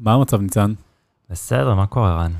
מה 0.00 0.12
המצב, 0.12 0.40
ניצן? 0.40 0.72
בסדר, 1.30 1.74
מה 1.74 1.86
קורה, 1.86 2.22
רן? 2.22 2.32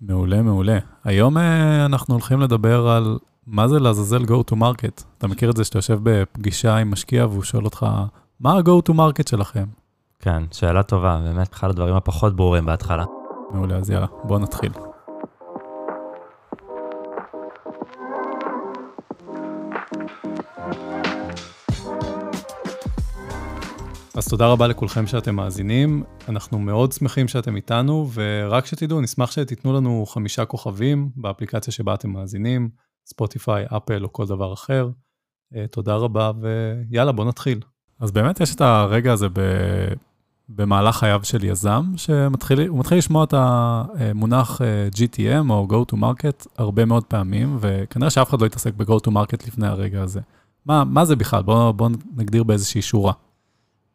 מעולה, 0.00 0.42
מעולה. 0.42 0.78
היום 1.04 1.38
אה, 1.38 1.84
אנחנו 1.86 2.14
הולכים 2.14 2.40
לדבר 2.40 2.88
על 2.88 3.18
מה 3.46 3.68
זה 3.68 3.80
לעזאזל 3.80 4.22
go 4.22 4.50
to 4.50 4.54
market. 4.54 5.04
אתה 5.18 5.26
מכיר 5.26 5.50
את 5.50 5.56
זה 5.56 5.64
שאתה 5.64 5.78
יושב 5.78 5.98
בפגישה 6.02 6.76
עם 6.76 6.90
משקיע 6.90 7.26
והוא 7.26 7.42
שואל 7.42 7.64
אותך, 7.64 7.86
מה 8.40 8.52
ה-go 8.52 8.90
to 8.90 8.94
market 8.94 9.30
שלכם? 9.30 9.64
כן, 10.20 10.42
שאלה 10.52 10.82
טובה, 10.82 11.20
באמת 11.24 11.52
אחד 11.52 11.70
הדברים 11.70 11.94
הפחות 11.94 12.36
ברורים 12.36 12.66
בהתחלה. 12.66 13.04
מעולה, 13.50 13.76
אז 13.76 13.90
יאללה, 13.90 14.06
בואו 14.24 14.38
נתחיל. 14.38 14.72
אז 24.16 24.28
תודה 24.28 24.46
רבה 24.46 24.66
לכולכם 24.66 25.06
שאתם 25.06 25.34
מאזינים, 25.34 26.04
אנחנו 26.28 26.58
מאוד 26.58 26.92
שמחים 26.92 27.28
שאתם 27.28 27.56
איתנו, 27.56 28.10
ורק 28.14 28.66
שתדעו, 28.66 29.00
נשמח 29.00 29.30
שתיתנו 29.30 29.72
לנו 29.72 30.06
חמישה 30.06 30.44
כוכבים 30.44 31.10
באפליקציה 31.16 31.72
שבה 31.72 31.94
אתם 31.94 32.10
מאזינים, 32.10 32.68
ספוטיפיי, 33.06 33.64
אפל 33.76 34.04
או 34.04 34.12
כל 34.12 34.26
דבר 34.26 34.52
אחר. 34.52 34.88
אה, 35.56 35.66
תודה 35.66 35.94
רבה, 35.94 36.30
ויאללה, 36.40 37.12
בואו 37.12 37.28
נתחיל. 37.28 37.60
אז 38.00 38.10
באמת 38.10 38.40
יש 38.40 38.54
את 38.54 38.60
הרגע 38.60 39.12
הזה 39.12 39.28
ב... 39.28 39.40
במהלך 40.48 40.96
חייו 40.96 41.20
של 41.22 41.44
יזם, 41.44 41.84
שהוא 41.96 42.28
מתחיל 42.78 42.98
לשמוע 42.98 43.24
את 43.24 43.34
המונח 43.36 44.60
אה, 44.62 44.88
GTM 44.94 45.50
או 45.50 45.68
Go 45.70 45.92
to 45.94 45.96
Market 45.96 46.46
הרבה 46.58 46.84
מאוד 46.84 47.04
פעמים, 47.04 47.56
וכנראה 47.60 48.10
שאף 48.10 48.30
אחד 48.30 48.40
לא 48.40 48.46
יתעסק 48.46 48.74
ב-Go 48.74 48.98
to 49.06 49.10
Market 49.10 49.46
לפני 49.46 49.66
הרגע 49.66 50.02
הזה. 50.02 50.20
מה, 50.66 50.84
מה 50.84 51.04
זה 51.04 51.16
בכלל? 51.16 51.42
בואו 51.42 51.72
בוא 51.72 51.88
נגדיר 52.16 52.42
באיזושהי 52.42 52.82
שורה. 52.82 53.12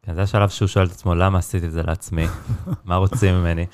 כן, 0.08 0.14
זה 0.14 0.22
השלב 0.22 0.48
שהוא 0.48 0.68
שואל 0.68 0.86
את 0.86 0.90
עצמו, 0.90 1.14
למה 1.14 1.38
עשיתי 1.38 1.66
את 1.66 1.72
זה 1.72 1.82
לעצמי? 1.82 2.26
מה 2.84 2.96
רוצים 2.96 3.34
ממני? 3.34 3.66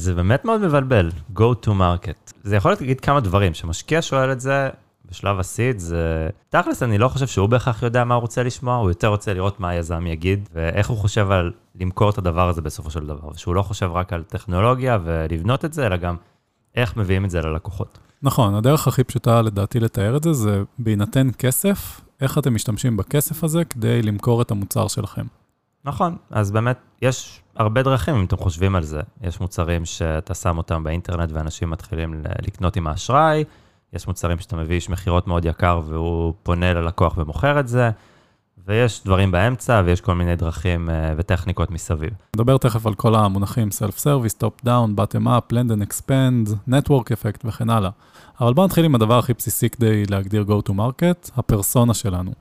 זה 0.00 0.14
באמת 0.14 0.44
מאוד 0.44 0.60
מבלבל, 0.60 1.10
go 1.36 1.64
to 1.64 1.68
market. 1.68 2.32
זה 2.42 2.56
יכול 2.56 2.70
להגיד 2.70 3.00
כמה 3.00 3.20
דברים, 3.20 3.54
שמשקיע 3.54 4.02
שואל 4.02 4.32
את 4.32 4.40
זה 4.40 4.68
בשלב 5.04 5.40
הסיד, 5.40 5.78
זה... 5.78 6.28
תכלס, 6.48 6.82
אני 6.82 6.98
לא 6.98 7.08
חושב 7.08 7.26
שהוא 7.26 7.48
בהכרח 7.48 7.82
יודע 7.82 8.04
מה 8.04 8.14
הוא 8.14 8.20
רוצה 8.20 8.42
לשמוע, 8.42 8.76
הוא 8.76 8.90
יותר 8.90 9.08
רוצה 9.08 9.34
לראות 9.34 9.60
מה 9.60 9.68
היזם 9.68 10.06
יגיד, 10.06 10.48
ואיך 10.54 10.90
הוא 10.90 10.98
חושב 10.98 11.30
על 11.30 11.52
למכור 11.80 12.10
את 12.10 12.18
הדבר 12.18 12.48
הזה 12.48 12.62
בסופו 12.62 12.90
של 12.90 13.06
דבר, 13.06 13.28
ושהוא 13.34 13.54
לא 13.54 13.62
חושב 13.62 13.90
רק 13.92 14.12
על 14.12 14.22
טכנולוגיה 14.22 14.98
ולבנות 15.04 15.64
את 15.64 15.72
זה, 15.72 15.86
אלא 15.86 15.96
גם 15.96 16.16
איך 16.74 16.96
מביאים 16.96 17.24
את 17.24 17.30
זה 17.30 17.40
ללקוחות. 17.40 17.98
נכון, 18.22 18.54
הדרך 18.54 18.88
הכי 18.88 19.04
פשוטה 19.04 19.42
לדעתי 19.42 19.80
לתאר 19.80 20.16
את 20.16 20.22
זה, 20.22 20.32
זה 20.32 20.62
בהינתן 20.78 21.28
כסף, 21.38 22.00
איך 22.20 22.38
אתם 22.38 22.54
משתמשים 22.54 22.96
בכסף 22.96 23.44
הזה 23.44 23.64
כדי 23.64 24.02
למכור 24.02 24.42
את 24.42 24.50
המוצר 24.50 24.88
שלכם. 24.88 25.26
נכון, 25.84 26.16
אז 26.30 26.50
באמת, 26.50 26.78
יש 27.02 27.40
הרבה 27.56 27.82
דרכים 27.82 28.14
אם 28.14 28.24
אתם 28.24 28.36
חושבים 28.36 28.76
על 28.76 28.82
זה. 28.82 29.00
יש 29.22 29.40
מוצרים 29.40 29.84
שאתה 29.84 30.34
שם 30.34 30.58
אותם 30.58 30.84
באינטרנט 30.84 31.30
ואנשים 31.32 31.70
מתחילים 31.70 32.22
לקנות 32.42 32.76
עם 32.76 32.86
האשראי, 32.86 33.44
יש 33.92 34.06
מוצרים 34.06 34.38
שאתה 34.38 34.56
מביא 34.56 34.74
איש 34.74 34.90
מכירות 34.90 35.26
מאוד 35.26 35.44
יקר 35.44 35.80
והוא 35.86 36.34
פונה 36.42 36.74
ללקוח 36.74 37.18
ומוכר 37.18 37.60
את 37.60 37.68
זה, 37.68 37.90
ויש 38.66 39.04
דברים 39.04 39.30
באמצע 39.30 39.82
ויש 39.84 40.00
כל 40.00 40.14
מיני 40.14 40.36
דרכים 40.36 40.90
אה, 40.90 41.14
וטכניקות 41.16 41.70
מסביב. 41.70 42.10
נדבר 42.36 42.58
תכף 42.58 42.86
על 42.86 42.94
כל 42.94 43.14
המונחים 43.14 43.68
Self-Service, 43.68 44.44
Top-Down, 44.44 45.00
Bottom-Up, 45.00 45.52
Blend 45.52 45.70
and 45.70 45.88
Expand, 45.88 46.70
Network 46.70 47.04
Effect 47.04 47.40
וכן 47.44 47.70
הלאה. 47.70 47.90
אבל 48.40 48.54
בואו 48.54 48.66
נתחיל 48.66 48.84
עם 48.84 48.94
הדבר 48.94 49.18
הכי 49.18 49.32
בסיסי 49.34 49.70
כדי 49.70 50.04
להגדיר 50.10 50.44
Go-to-Market, 50.48 51.30
הפרסונה 51.36 51.94
שלנו. 51.94 52.32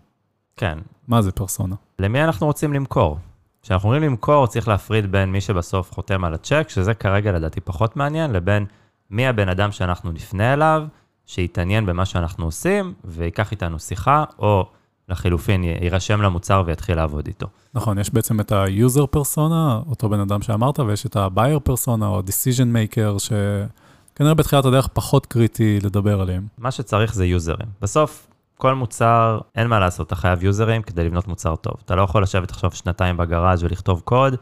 כן. 0.57 0.77
מה 1.07 1.21
זה 1.21 1.31
פרסונה? 1.31 1.75
למי 1.99 2.23
אנחנו 2.23 2.47
רוצים 2.47 2.73
למכור? 2.73 3.17
כשאנחנו 3.61 3.89
אומרים 3.89 4.03
למכור, 4.03 4.47
צריך 4.47 4.67
להפריד 4.67 5.11
בין 5.11 5.31
מי 5.31 5.41
שבסוף 5.41 5.91
חותם 5.91 6.23
על 6.23 6.33
הצ'ק, 6.33 6.65
שזה 6.69 6.93
כרגע 6.93 7.31
לדעתי 7.31 7.61
פחות 7.61 7.95
מעניין, 7.97 8.31
לבין 8.31 8.65
מי 9.09 9.27
הבן 9.27 9.49
אדם 9.49 9.71
שאנחנו 9.71 10.11
נפנה 10.11 10.53
אליו, 10.53 10.83
שיתעניין 11.25 11.85
במה 11.85 12.05
שאנחנו 12.05 12.45
עושים, 12.45 12.93
ויקח 13.05 13.51
איתנו 13.51 13.79
שיחה, 13.79 14.23
או 14.39 14.69
לחילופין, 15.09 15.63
יירשם 15.63 16.21
למוצר 16.21 16.63
ויתחיל 16.65 16.95
לעבוד 16.95 17.27
איתו. 17.27 17.47
נכון, 17.73 17.97
יש 17.97 18.13
בעצם 18.13 18.39
את 18.39 18.51
ה-user 18.51 19.07
פרסונה, 19.07 19.79
אותו 19.89 20.09
בן 20.09 20.19
אדם 20.19 20.41
שאמרת, 20.41 20.79
ויש 20.79 21.05
את 21.05 21.15
ה-buyer 21.15 21.59
פרסונה, 21.63 22.07
או 22.07 22.19
decision 22.19 22.67
maker, 22.75 23.19
שכנראה 23.19 24.33
בתחילת 24.33 24.65
הדרך 24.65 24.87
פחות 24.87 25.25
קריטי 25.25 25.79
לדבר 25.83 26.21
עליהם. 26.21 26.47
מה 26.57 26.71
שצריך 26.71 27.13
זה 27.13 27.25
יוזרים. 27.25 27.67
בסוף, 27.81 28.27
כל 28.57 28.73
מוצר, 28.75 29.39
אין 29.55 29.67
מה 29.67 29.79
לעשות, 29.79 30.07
אתה 30.07 30.15
חייב 30.15 30.43
יוזרים 30.43 30.81
כדי 30.81 31.03
לבנות 31.03 31.27
מוצר 31.27 31.55
טוב. 31.55 31.73
אתה 31.85 31.95
לא 31.95 32.01
יכול 32.01 32.23
לשבת 32.23 32.51
עכשיו 32.51 32.71
שנתיים 32.71 33.17
בגראז' 33.17 33.63
ולכתוב 33.63 34.01
קוד, 34.05 34.35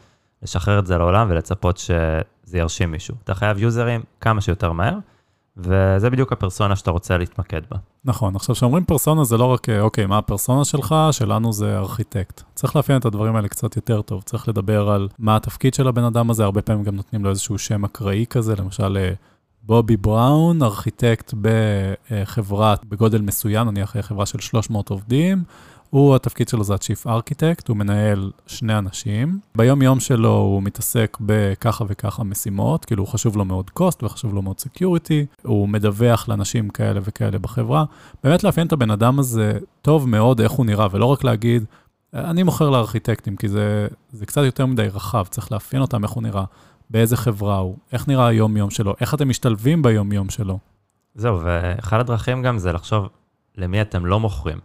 לשחרר 0.43 0.79
את 0.79 0.85
זה 0.87 0.97
לעולם 0.97 1.27
ולצפות 1.29 1.77
שזה 1.77 2.57
ירשים 2.57 2.91
מישהו. 2.91 3.15
אתה 3.23 3.33
חייב 3.33 3.57
יוזרים 3.57 4.01
כמה 4.21 4.41
שיותר 4.41 4.71
מהר, 4.71 4.97
וזה 5.57 6.09
בדיוק 6.09 6.31
הפרסונה 6.31 6.75
שאתה 6.75 6.91
רוצה 6.91 7.17
להתמקד 7.17 7.61
בה. 7.71 7.77
נכון, 8.05 8.35
עכשיו 8.35 8.55
כשאומרים 8.55 8.85
פרסונה 8.85 9.23
זה 9.23 9.37
לא 9.37 9.45
רק, 9.45 9.69
אוקיי, 9.69 10.05
מה 10.05 10.17
הפרסונה 10.17 10.65
שלך, 10.65 10.95
שלנו 11.11 11.53
זה 11.53 11.77
ארכיטקט. 11.77 12.41
צריך 12.55 12.75
לאפיין 12.75 12.99
את 12.99 13.05
הדברים 13.05 13.35
האלה 13.35 13.47
קצת 13.47 13.75
יותר 13.75 14.01
טוב, 14.01 14.21
צריך 14.21 14.49
לדבר 14.49 14.89
על 14.89 15.07
מה 15.19 15.35
התפקיד 15.35 15.73
של 15.73 15.87
הבן 15.87 16.03
אדם 16.03 16.29
הזה, 16.29 16.43
הרבה 16.43 16.61
פעמים 16.61 16.83
גם 16.83 16.95
נותנים 16.95 17.23
לו 17.23 17.29
איזשהו 17.29 17.57
שם 17.57 17.85
אקראי 17.85 18.25
כזה, 18.29 18.55
למשל 18.55 18.97
אה, 18.97 19.13
בובי 19.63 19.97
בראון, 19.97 20.63
ארכיטקט 20.63 21.33
בחברה 21.41 22.75
בגודל 22.89 23.21
מסוים, 23.21 23.69
נניח 23.69 23.95
חברה 24.01 24.25
של 24.25 24.39
300 24.39 24.89
עובדים, 24.89 25.43
הוא, 25.93 26.15
התפקיד 26.15 26.47
שלו 26.47 26.63
זה 26.63 26.73
ה-Chief 26.73 27.07
Architect, 27.07 27.65
הוא 27.67 27.77
מנהל 27.77 28.31
שני 28.47 28.77
אנשים. 28.77 29.39
ביום-יום 29.57 29.99
שלו 29.99 30.35
הוא 30.35 30.63
מתעסק 30.63 31.17
בככה 31.21 31.85
וככה 31.87 32.23
משימות, 32.23 32.85
כאילו 32.85 33.03
הוא 33.03 33.07
חשוב 33.07 33.37
לו 33.37 33.45
מאוד 33.45 33.71
cost 33.79 34.03
וחשוב 34.03 34.33
לו 34.33 34.41
מאוד 34.41 34.55
security, 34.59 35.43
הוא 35.43 35.69
מדווח 35.69 36.29
לאנשים 36.29 36.69
כאלה 36.69 36.99
וכאלה 37.03 37.39
בחברה. 37.39 37.85
באמת 38.23 38.43
לאפיין 38.43 38.67
את 38.67 38.73
הבן 38.73 38.91
אדם 38.91 39.19
הזה 39.19 39.59
טוב 39.81 40.09
מאוד 40.09 40.41
איך 40.41 40.51
הוא 40.51 40.65
נראה, 40.65 40.87
ולא 40.91 41.05
רק 41.05 41.23
להגיד, 41.23 41.65
אני 42.13 42.43
מוכר 42.43 42.69
לארכיטקטים, 42.69 43.35
כי 43.35 43.47
זה, 43.47 43.87
זה 44.11 44.25
קצת 44.25 44.41
יותר 44.43 44.65
מדי 44.65 44.87
רחב, 44.87 45.25
צריך 45.29 45.51
לאפיין 45.51 45.81
אותם 45.81 46.03
איך 46.03 46.11
הוא 46.11 46.23
נראה. 46.23 46.43
באיזה 46.89 47.17
חברה 47.17 47.57
הוא, 47.57 47.77
איך 47.91 48.07
נראה 48.07 48.27
היום-יום 48.27 48.69
שלו, 48.69 48.93
איך 49.01 49.13
אתם 49.13 49.29
משתלבים 49.29 49.81
ביום-יום 49.81 50.29
שלו. 50.29 50.59
זהו, 51.15 51.39
ואחד 51.43 51.99
הדרכים 51.99 52.43
גם 52.43 52.57
זה 52.57 52.71
לחשוב 52.73 53.09
למי 53.57 53.81
אתם 53.81 54.05
לא 54.05 54.19
מוכרים. 54.19 54.57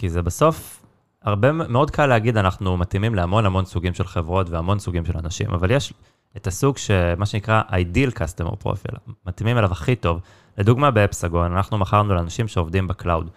כי 0.00 0.08
זה 0.08 0.22
בסוף, 0.22 0.82
הרבה 1.22 1.52
מאוד 1.52 1.90
קל 1.90 2.06
להגיד, 2.06 2.36
אנחנו 2.36 2.76
מתאימים 2.76 3.14
להמון 3.14 3.46
המון 3.46 3.64
סוגים 3.64 3.94
של 3.94 4.04
חברות 4.04 4.50
והמון 4.50 4.78
סוגים 4.78 5.04
של 5.04 5.18
אנשים, 5.18 5.50
אבל 5.50 5.70
יש 5.70 5.92
את 6.36 6.46
הסוג 6.46 6.78
שמה 6.78 7.26
שנקרא 7.26 7.62
ideal 7.70 8.10
customer 8.14 8.64
profile, 8.64 8.96
מתאימים 9.26 9.58
אליו 9.58 9.72
הכי 9.72 9.96
טוב. 9.96 10.20
לדוגמה 10.58 10.90
ב 10.90 10.97
Epsagon, 10.97 11.52
אנחנו 11.52 11.78
מכרנו 11.78 12.14
לאנשים 12.14 12.48
שעובדים 12.48 12.88
ב 12.88 12.94
cloud. 12.94 13.30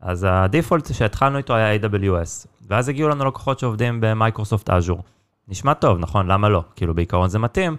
אז 0.00 0.26
ה 0.30 0.38
default 0.38 0.94
שהתחלנו 0.94 1.38
איתו 1.38 1.54
היה 1.54 1.76
AWS, 1.76 2.46
ואז 2.68 2.88
הגיעו 2.88 3.08
לנו 3.08 3.24
לקוחות 3.24 3.58
שעובדים 3.58 3.98
ב 4.00 4.07
Microsoft 4.07 4.70
Azure. 4.70 5.02
נשמע 5.48 5.74
טוב, 5.74 5.98
נכון? 5.98 6.26
למה 6.26 6.48
לא? 6.48 6.62
כאילו 6.76 6.94
בעיקרון 6.94 7.28
זה 7.28 7.38
מתאים, 7.38 7.76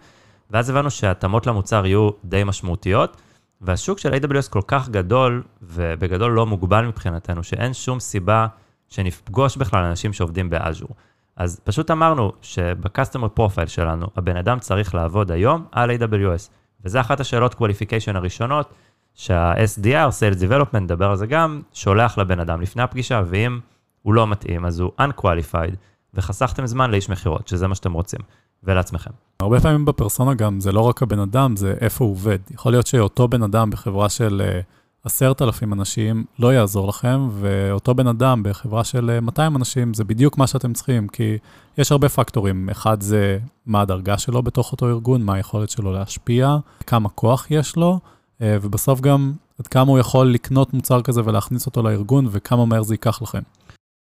ואז 0.51 0.69
הבנו 0.69 0.91
שהתאמות 0.91 1.47
למוצר 1.47 1.85
יהיו 1.85 2.09
די 2.25 2.43
משמעותיות, 2.43 3.21
והשוק 3.61 3.99
של 3.99 4.13
AWS 4.13 4.49
כל 4.49 4.61
כך 4.67 4.89
גדול, 4.89 5.43
ובגדול 5.61 6.31
לא 6.31 6.45
מוגבל 6.45 6.85
מבחינתנו, 6.85 7.43
שאין 7.43 7.73
שום 7.73 7.99
סיבה 7.99 8.47
שנפגוש 8.89 9.57
בכלל 9.57 9.83
אנשים 9.83 10.13
שעובדים 10.13 10.49
ב 10.49 10.55
Azure. 10.55 10.89
אז 11.35 11.59
פשוט 11.63 11.91
אמרנו 11.91 12.31
שב 12.41 12.65
customer 12.65 13.27
profile 13.27 13.67
שלנו, 13.67 14.07
הבן 14.15 14.37
אדם 14.37 14.59
צריך 14.59 14.95
לעבוד 14.95 15.31
היום 15.31 15.65
על 15.71 15.91
AWS. 15.91 16.49
וזה 16.85 16.99
אחת 16.99 17.19
השאלות 17.19 17.53
qualification 17.53 18.15
הראשונות, 18.15 18.73
שה-SDR, 19.13 20.09
Sales 20.09 20.41
Development, 20.41 20.79
נדבר 20.79 21.09
על 21.09 21.15
זה 21.15 21.27
גם, 21.27 21.61
שולח 21.73 22.17
לבן 22.17 22.39
אדם 22.39 22.61
לפני 22.61 22.83
הפגישה, 22.83 23.21
ואם 23.25 23.59
הוא 24.01 24.13
לא 24.13 24.27
מתאים, 24.27 24.65
אז 24.65 24.79
הוא 24.79 24.91
unqualified, 25.01 25.75
וחסכתם 26.13 26.67
זמן 26.67 26.91
לאיש 26.91 27.09
מכירות, 27.09 27.47
שזה 27.47 27.67
מה 27.67 27.75
שאתם 27.75 27.93
רוצים, 27.93 28.19
ולעצמכם. 28.63 29.11
הרבה 29.39 29.59
פעמים 29.59 29.85
בפרסונה 29.85 30.33
גם, 30.33 30.59
זה 30.59 30.71
לא 30.71 30.81
רק 30.81 31.03
הבן 31.03 31.19
אדם, 31.19 31.55
זה 31.55 31.73
איפה 31.81 32.05
הוא 32.05 32.11
עובד. 32.11 32.39
יכול 32.51 32.71
להיות 32.71 32.87
שאותו 32.87 33.27
בן 33.27 33.43
אדם 33.43 33.69
בחברה 33.69 34.09
של 34.09 34.41
אה, 34.45 34.61
עשרת 35.03 35.41
אלפים 35.41 35.73
אנשים 35.73 36.23
לא 36.39 36.53
יעזור 36.53 36.87
לכם, 36.87 37.29
ואותו 37.31 37.95
בן 37.95 38.07
אדם 38.07 38.43
בחברה 38.43 38.83
של 38.83 39.19
200 39.19 39.51
אה, 39.51 39.57
אנשים 39.57 39.93
זה 39.93 40.03
בדיוק 40.03 40.37
מה 40.37 40.47
שאתם 40.47 40.73
צריכים, 40.73 41.07
כי 41.07 41.37
יש 41.77 41.91
הרבה 41.91 42.09
פקטורים. 42.09 42.69
אחד 42.69 43.01
זה 43.01 43.39
מה 43.65 43.81
הדרגה 43.81 44.17
שלו 44.17 44.43
בתוך 44.43 44.71
אותו 44.71 44.87
ארגון, 44.87 45.23
מה 45.23 45.33
היכולת 45.33 45.69
שלו 45.69 45.93
להשפיע, 45.93 46.57
כמה 46.87 47.09
כוח 47.09 47.47
יש 47.49 47.75
לו, 47.75 47.99
אה, 48.41 48.57
ובסוף 48.61 49.01
גם 49.01 49.33
עד 49.59 49.67
כמה 49.67 49.91
הוא 49.91 49.99
יכול 49.99 50.27
לקנות 50.27 50.73
מוצר 50.73 51.01
כזה 51.01 51.21
ולהכניס 51.25 51.65
אותו 51.65 51.83
לארגון, 51.83 52.27
וכמה 52.31 52.65
מהר 52.65 52.83
זה 52.83 52.93
ייקח 52.93 53.21
לכם. 53.21 53.41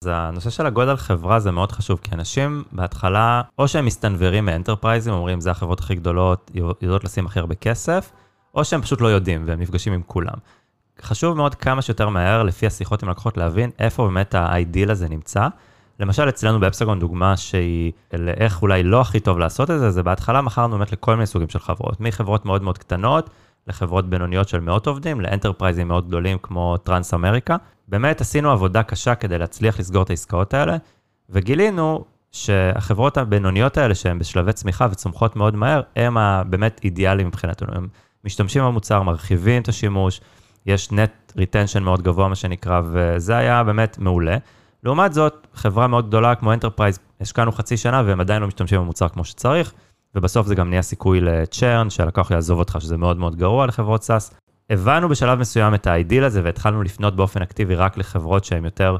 אז 0.04 0.10
הנושא 0.12 0.50
של 0.50 0.66
הגודל 0.66 0.96
חברה 0.96 1.40
זה 1.40 1.50
מאוד 1.50 1.72
חשוב, 1.72 2.00
כי 2.02 2.10
אנשים 2.14 2.64
בהתחלה, 2.72 3.42
או 3.58 3.68
שהם 3.68 3.84
מסתנוורים 3.84 4.44
מ 4.44 4.49
enterpriseים, 4.49 5.12
אומרים 5.12 5.40
זה 5.40 5.50
החברות 5.50 5.80
הכי 5.80 5.94
גדולות, 5.94 6.50
יודעות 6.54 7.04
לשים 7.04 7.26
הכי 7.26 7.38
הרבה 7.38 7.54
כסף, 7.54 8.12
או 8.54 8.64
שהם 8.64 8.82
פשוט 8.82 9.00
לא 9.00 9.08
יודעים 9.08 9.42
והם 9.46 9.60
נפגשים 9.60 9.92
עם 9.92 10.02
כולם. 10.06 10.34
חשוב 11.02 11.36
מאוד 11.36 11.54
כמה 11.54 11.82
שיותר 11.82 12.08
מהר, 12.08 12.42
לפי 12.42 12.66
השיחות 12.66 13.02
עם 13.02 13.08
לקוחות, 13.08 13.36
להבין 13.36 13.70
איפה 13.78 14.04
באמת 14.04 14.34
ה 14.34 14.44
ideal 14.44 14.90
הזה 14.90 15.08
נמצא, 15.08 15.48
למשל, 16.00 16.28
אצלנו 16.28 16.60
ב 16.60 16.65
Epsagon 16.65 17.00
דוגמה 17.00 17.36
שהיא 17.36 17.92
לאיך 18.12 18.62
אולי 18.62 18.82
לא 18.82 19.00
הכי 19.00 19.20
טוב 19.20 19.38
לעשות 19.38 19.70
את 19.70 19.78
זה, 19.78 19.90
זה 19.90 20.02
בהתחלה 20.02 20.42
מכרנו 20.42 20.78
באמת 20.78 20.92
לכל 20.92 21.14
מיני 21.14 21.26
סוגים 21.26 21.48
של 21.48 21.58
חברות, 21.58 22.00
מחברות 22.00 22.44
מאוד 22.44 22.62
מאוד 22.62 22.78
קטנות, 22.78 23.30
לחברות 23.66 24.10
בינוניות 24.10 24.48
של 24.48 24.60
מאות 24.60 24.86
עובדים, 24.86 25.20
ל 25.20 25.26
enterpriseים 25.26 25.88
מאוד 25.88 26.08
גדולים 26.08 26.38
כמו 26.42 26.76
Transamerica. 26.76 27.56
באמת 27.90 28.20
עשינו 28.20 28.50
עבודה 28.50 28.82
קשה 28.82 29.14
כדי 29.14 29.38
להצליח 29.38 29.78
לסגור 29.80 30.02
את 30.02 30.10
העסקאות 30.10 30.54
האלה, 30.54 30.76
וגילינו 31.30 32.04
שהחברות 32.32 33.18
הבינוניות 33.18 33.78
האלה, 33.78 33.94
שהן 33.94 34.18
בשלבי 34.18 34.52
צמיחה 34.52 34.86
וצומחות 34.90 35.36
מאוד 35.36 35.56
מהר, 35.56 35.80
הם 35.96 36.18
הבאמת 36.18 36.80
אידיאליים 36.84 37.28
מבחינתנו. 37.28 37.74
הם 37.74 37.88
משתמשים 38.24 38.64
במוצר, 38.64 39.02
מרחיבים 39.02 39.62
את 39.62 39.68
השימוש, 39.68 40.20
יש 40.66 40.92
net 40.92 41.32
retention 41.36 41.82
מאוד 41.82 42.02
גבוה, 42.02 42.28
מה 42.28 42.34
שנקרא, 42.34 42.80
וזה 42.84 43.36
היה 43.36 43.64
באמת 43.64 43.98
מעולה. 43.98 44.36
לעומת 44.84 45.12
זאת, 45.12 45.46
חברה 45.54 45.86
מאוד 45.86 46.08
גדולה 46.08 46.34
כמו 46.34 46.52
enterprise, 46.52 46.98
השקענו 47.20 47.52
חצי 47.52 47.76
שנה 47.76 48.02
והם 48.06 48.20
עדיין 48.20 48.42
לא 48.42 48.48
משתמשים 48.48 48.80
במוצר 48.80 49.08
כמו 49.08 49.24
שצריך, 49.24 49.72
ובסוף 50.14 50.46
זה 50.46 50.54
גם 50.54 50.70
נהיה 50.70 50.82
סיכוי 50.82 51.20
ל 51.20 51.30
churn, 51.30 51.90
שהלקוח 51.90 52.30
יעזוב 52.30 52.58
אותך, 52.58 52.76
שזה 52.80 52.96
מאוד 52.96 53.16
מאוד 53.16 53.36
גרוע 53.36 53.66
לחברות 53.66 54.02
SaaS. 54.02 54.34
הבנו 54.70 55.08
בשלב 55.08 55.38
מסוים 55.38 55.74
את 55.74 55.86
ה 55.86 55.93
ideal 55.93 56.24
הזה 56.24 56.40
והתחלנו 56.44 56.82
לפנות 56.82 57.16
באופן 57.16 57.42
אקטיבי 57.42 57.74
רק 57.74 57.98
לחברות 57.98 58.44
שהן 58.44 58.64
יותר 58.64 58.96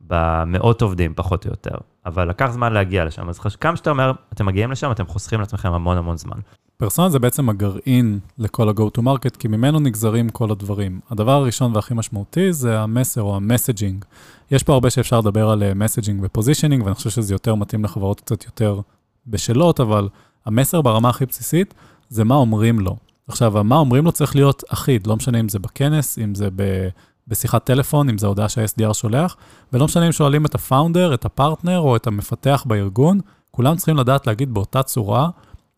במאות 0.00 0.82
עובדים, 0.82 1.12
פחות 1.14 1.46
או 1.46 1.50
יותר. 1.50 1.76
אבל 2.06 2.28
לקח 2.28 2.50
זמן 2.50 2.72
להגיע 2.72 3.04
לשם, 3.04 3.28
אז 3.28 3.38
כמה 3.38 3.76
שאתה 3.76 3.90
אומר, 3.90 4.12
אתם 4.32 4.46
מגיעים 4.46 4.70
לשם, 4.70 4.90
אתם 4.90 5.06
חוסכים 5.06 5.40
לעצמכם 5.40 5.72
המון 5.72 5.96
המון 5.96 6.16
זמן. 6.16 6.36
פרסונה 6.76 7.08
זה 7.08 7.18
בעצם 7.18 7.48
הגרעין 7.48 8.18
לכל 8.38 8.68
ה-go 8.68 8.98
to 8.98 9.02
market, 9.02 9.36
כי 9.38 9.48
ממנו 9.48 9.80
נגזרים 9.80 10.28
כל 10.28 10.50
הדברים. 10.50 11.00
הדבר 11.10 11.32
הראשון 11.32 11.76
והכי 11.76 11.94
משמעותי 11.94 12.52
זה 12.52 12.80
המסר 12.80 13.22
או 13.22 13.36
ה 13.36 13.42
messaging. 13.42 14.04
יש 14.50 14.62
פה 14.62 14.72
הרבה 14.72 14.90
שאפשר 14.90 15.20
לדבר 15.20 15.50
על 15.50 15.74
messaging 15.74 16.20
ו 16.24 16.29
positioning, 16.29 16.82
ואני 16.84 16.94
חושב 16.94 17.10
שזה 17.10 17.34
יותר 17.34 17.54
מתאים 17.54 17.84
לחברות 17.84 18.20
קצת 18.20 18.44
יותר 18.44 18.80
בשלות, 19.26 19.80
אבל 19.80 20.08
המסר 20.46 20.82
ברמה 20.82 21.08
הכי 21.08 21.26
בסיסית 21.26 21.74
זה 22.08 22.24
מה 22.24 22.34
אומרים 22.34 22.80
לו. 22.80 22.96
עכשיו, 23.28 23.64
מה 23.64 23.76
אומרים 23.76 24.04
לו 24.04 24.12
צריך 24.12 24.36
להיות 24.36 24.62
אחיד, 24.68 25.06
לא 25.06 25.16
משנה 25.16 25.40
אם 25.40 25.48
זה 25.48 25.58
בכנס, 25.58 26.18
אם 26.18 26.34
זה 26.34 26.48
ב... 26.56 26.88
בשיחת 27.28 27.64
טלפון, 27.64 28.08
אם 28.08 28.18
זו 28.18 28.26
הודעה 28.26 28.48
שה-SDR 28.48 28.94
שולח, 28.94 29.36
ולא 29.72 29.84
משנה 29.84 30.06
אם 30.06 30.12
שואלים 30.12 30.46
את 30.46 30.54
הפאונדר, 30.54 31.14
את 31.14 31.24
הפרטנר 31.24 31.78
או 31.78 31.96
את 31.96 32.06
המפתח 32.06 32.64
בארגון, 32.66 33.20
כולם 33.50 33.76
צריכים 33.76 33.96
לדעת 33.96 34.26
להגיד 34.26 34.54
באותה 34.54 34.82
צורה 34.82 35.28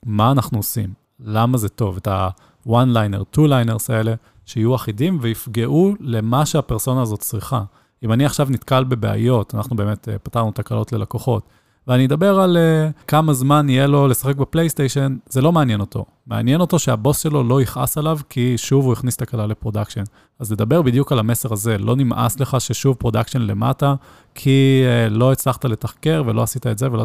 מה 0.06 0.30
אנחנו 0.30 0.58
עושים, 0.58 0.92
למה 1.20 1.58
זה 1.58 1.68
טוב, 1.68 1.96
את 1.96 2.06
ה-one-liner, 2.06 3.36
two-liners 3.36 3.84
האלה, 3.88 4.14
שיהיו 4.46 4.74
אחידים 4.74 5.18
ויפגעו 5.20 5.94
למה 6.00 6.46
שהפרסונה 6.46 7.02
הזאת 7.02 7.20
צריכה. 7.20 7.62
אם 8.04 8.12
אני 8.12 8.24
עכשיו 8.24 8.46
נתקל 8.50 8.84
בבעיות, 8.84 9.54
אנחנו 9.54 9.76
באמת 9.76 10.08
uh, 10.08 10.18
פתרנו 10.18 10.52
תקלות 10.52 10.92
ללקוחות, 10.92 11.48
ואני 11.88 12.06
אדבר 12.06 12.40
על 12.40 12.56
uh, 12.56 12.92
כמה 13.06 13.32
זמן 13.32 13.68
יהיה 13.68 13.86
לו 13.86 14.08
לשחק 14.08 14.36
ב 14.36 14.42
PlayStation, 14.42 15.16
זה 15.26 15.42
לא 15.42 15.52
מעניין 15.52 15.80
אותו. 15.80 16.04
מעניין 16.26 16.60
אותו 16.60 16.78
שהבוס 16.78 17.22
שלו 17.22 17.44
לא 17.44 17.62
יכעס 17.62 17.98
עליו, 17.98 18.18
כי 18.28 18.58
שוב 18.58 18.84
הוא 18.84 18.92
הכניס 18.92 19.16
תקלה 19.16 19.46
ל 19.46 19.51
production. 19.51 20.02
אז 20.38 20.52
נדבר 20.52 20.82
בדיוק 20.82 21.12
על 21.12 21.18
המסר 21.18 21.52
הזה, 21.52 21.78
לא 21.78 21.96
נמאס 21.96 22.40
לך 22.40 22.60
ששוב 22.60 22.96
production 22.96 23.42
למטה, 23.42 23.94
כי 24.34 24.84
uh, 24.84 25.12
לא 25.12 25.32
הצלחת 25.32 25.64
לתחקר 25.64 26.22
ולא 26.26 26.42
עשית 26.42 26.66
את 26.66 26.78
זה, 26.78 26.92
ולא... 26.92 27.04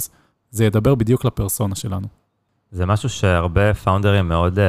זה 0.52 0.66
ידבר 0.66 0.96
בדיוק 0.96 1.26
לפרסונה 1.26 1.76
שלנו. 1.76 2.08
זה 2.72 2.86
משהו 2.86 3.10
שהרבה 3.10 3.74
founderים 3.74 4.28
מאוד, 4.28 4.60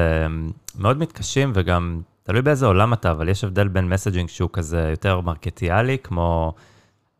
מאוד 0.78 0.99
מתקשים, 0.99 1.52
וגם 1.55 2.00
תלוי 2.22 2.43
באיזה 2.43 2.67
עולם 2.67 2.93
אתה, 2.93 3.10
אבל 3.10 3.28
יש 3.28 3.44
הבדל 3.44 3.69
בין 3.69 3.88
messaging 3.88 4.28
שהוא 4.28 4.50
כזה 4.52 4.88
יותר 4.90 5.20
marketingאלי, 5.20 5.96
כמו 6.02 6.55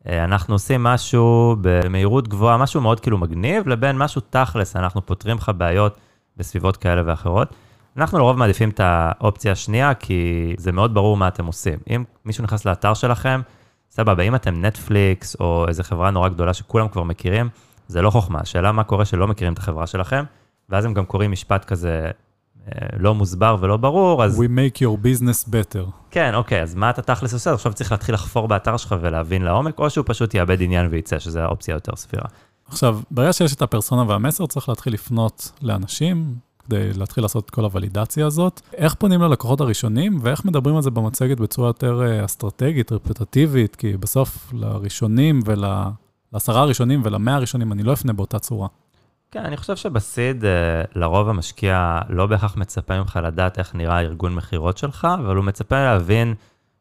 אנחנו 0.09 0.55
עושים 0.55 0.83
משהו 0.83 1.55
במהירות 1.61 2.27
גבוהה, 2.27 2.57
משהו 2.57 2.81
מאוד 2.81 2.99
כאילו 2.99 3.17
מגניב, 3.17 3.67
לבין 3.67 3.97
משהו 3.97 4.21
תכלס, 4.29 4.75
אנחנו 4.75 5.05
פותרים 5.05 5.37
לך 5.37 5.51
בעיות 5.57 5.97
בסביבות 6.37 6.77
כאלה 6.77 7.01
ואחרות. 7.05 7.55
אנחנו 7.97 8.17
לרוב 8.17 8.37
מעדיפים 8.37 8.69
את 8.69 8.79
האופציה 8.83 9.51
השנייה, 9.51 9.93
כי 9.93 10.53
זה 10.57 10.71
מאוד 10.71 10.93
ברור 10.93 11.17
מה 11.17 11.27
אתם 11.27 11.45
עושים. 11.45 11.79
אם 11.89 12.03
מישהו 12.25 12.43
נכנס 12.43 12.65
לאתר 12.65 12.93
שלכם, 12.93 13.41
סבבה, 13.91 14.23
אם 14.23 14.35
אתם 14.35 14.65
נטפליקס 14.65 15.35
או 15.39 15.65
איזו 15.67 15.83
חברה 15.83 16.11
נורא 16.11 16.29
גדולה 16.29 16.53
שכולם 16.53 16.87
כבר 16.87 17.03
מכירים, 17.03 17.49
זה 17.87 18.01
לא 18.01 18.09
חוכמה. 18.09 18.39
השאלה 18.39 18.71
מה 18.71 18.83
קורה 18.83 19.05
שלא 19.05 19.27
מכירים 19.27 19.53
את 19.53 19.57
החברה 19.57 19.87
שלכם, 19.87 20.23
ואז 20.69 20.85
הם 20.85 20.93
גם 20.93 21.05
קוראים 21.05 21.31
משפט 21.31 21.65
כזה 21.65 22.01
אה, 22.05 22.11
לא 22.99 23.15
מוסבר 23.15 23.57
ולא 23.59 23.77
ברור, 23.77 24.23
אז... 24.23 24.39
We 24.39 24.43
make 24.43 24.77
your 24.77 25.05
business 25.05 25.49
better. 25.49 25.89
כן, 26.11 26.35
אוקיי, 26.35 26.61
אז 26.61 26.75
מה 26.75 26.89
אתה 26.89 27.01
תכלס 27.01 27.33
עושה? 27.33 27.53
עכשיו 27.53 27.73
צריך 27.73 27.91
להתחיל 27.91 28.15
לחפור 28.15 28.47
באתר 28.47 28.77
שלך 28.77 28.95
ולהבין 29.01 29.41
לעומק, 29.41 29.79
או 29.79 29.89
שהוא 29.89 30.05
פשוט 30.07 30.33
יאבד 30.33 30.61
עניין 30.61 30.87
וייצא, 30.91 31.19
שזה 31.19 31.43
האופציה 31.43 31.75
היותר 31.75 31.95
סבירה. 31.95 32.25
עכשיו, 32.67 32.99
ברגע 33.11 33.33
שיש 33.33 33.53
את 33.53 33.61
הפרסונה 33.61 34.03
והמסר, 34.07 34.45
צריך 34.45 34.69
להתחיל 34.69 34.93
לפנות 34.93 35.51
לאנשים, 35.61 36.35
כדי 36.65 36.93
להתחיל 36.93 37.23
לעשות 37.23 37.45
את 37.45 37.49
כל 37.49 37.63
הוולידציה 37.63 38.25
הזאת. 38.25 38.61
איך 38.73 38.93
פונים 38.93 39.21
ללקוחות 39.21 39.61
הראשונים, 39.61 40.19
ואיך 40.21 40.45
מדברים 40.45 40.75
על 40.75 40.81
זה 40.81 40.91
במצגת 40.91 41.39
בצורה 41.39 41.69
יותר 41.69 42.01
אה, 42.05 42.25
אסטרטגית, 42.25 42.91
רפטטיבית, 42.91 43.75
כי 43.75 43.97
בסוף 43.97 44.53
לראשונים 44.53 45.39
ולעשרה 45.45 46.61
הראשונים 46.61 47.01
ולמאה 47.03 47.35
הראשונים 47.35 47.71
אני 47.71 47.83
לא 47.83 47.93
אפנה 47.93 48.13
באותה 48.13 48.39
צורה. 48.39 48.67
כן, 49.35 49.45
אני 49.45 49.57
חושב 49.57 49.75
שבסיד, 49.75 50.45
אה, 50.45 50.81
לרוב 50.95 51.29
המשקיע 51.29 51.99
לא 52.09 52.25
בהכרח 52.25 52.57
מצפה 52.57 52.99
ממך 52.99 53.19
לדעת 53.23 53.59
איך 53.59 53.75
נראה 53.75 53.99
ארגון 53.99 54.35
מכירות 54.35 54.77
שלך, 54.77 55.07
אבל 55.19 55.35
הוא 55.35 55.45
מצפה 55.45 55.75
להבין 55.75 56.33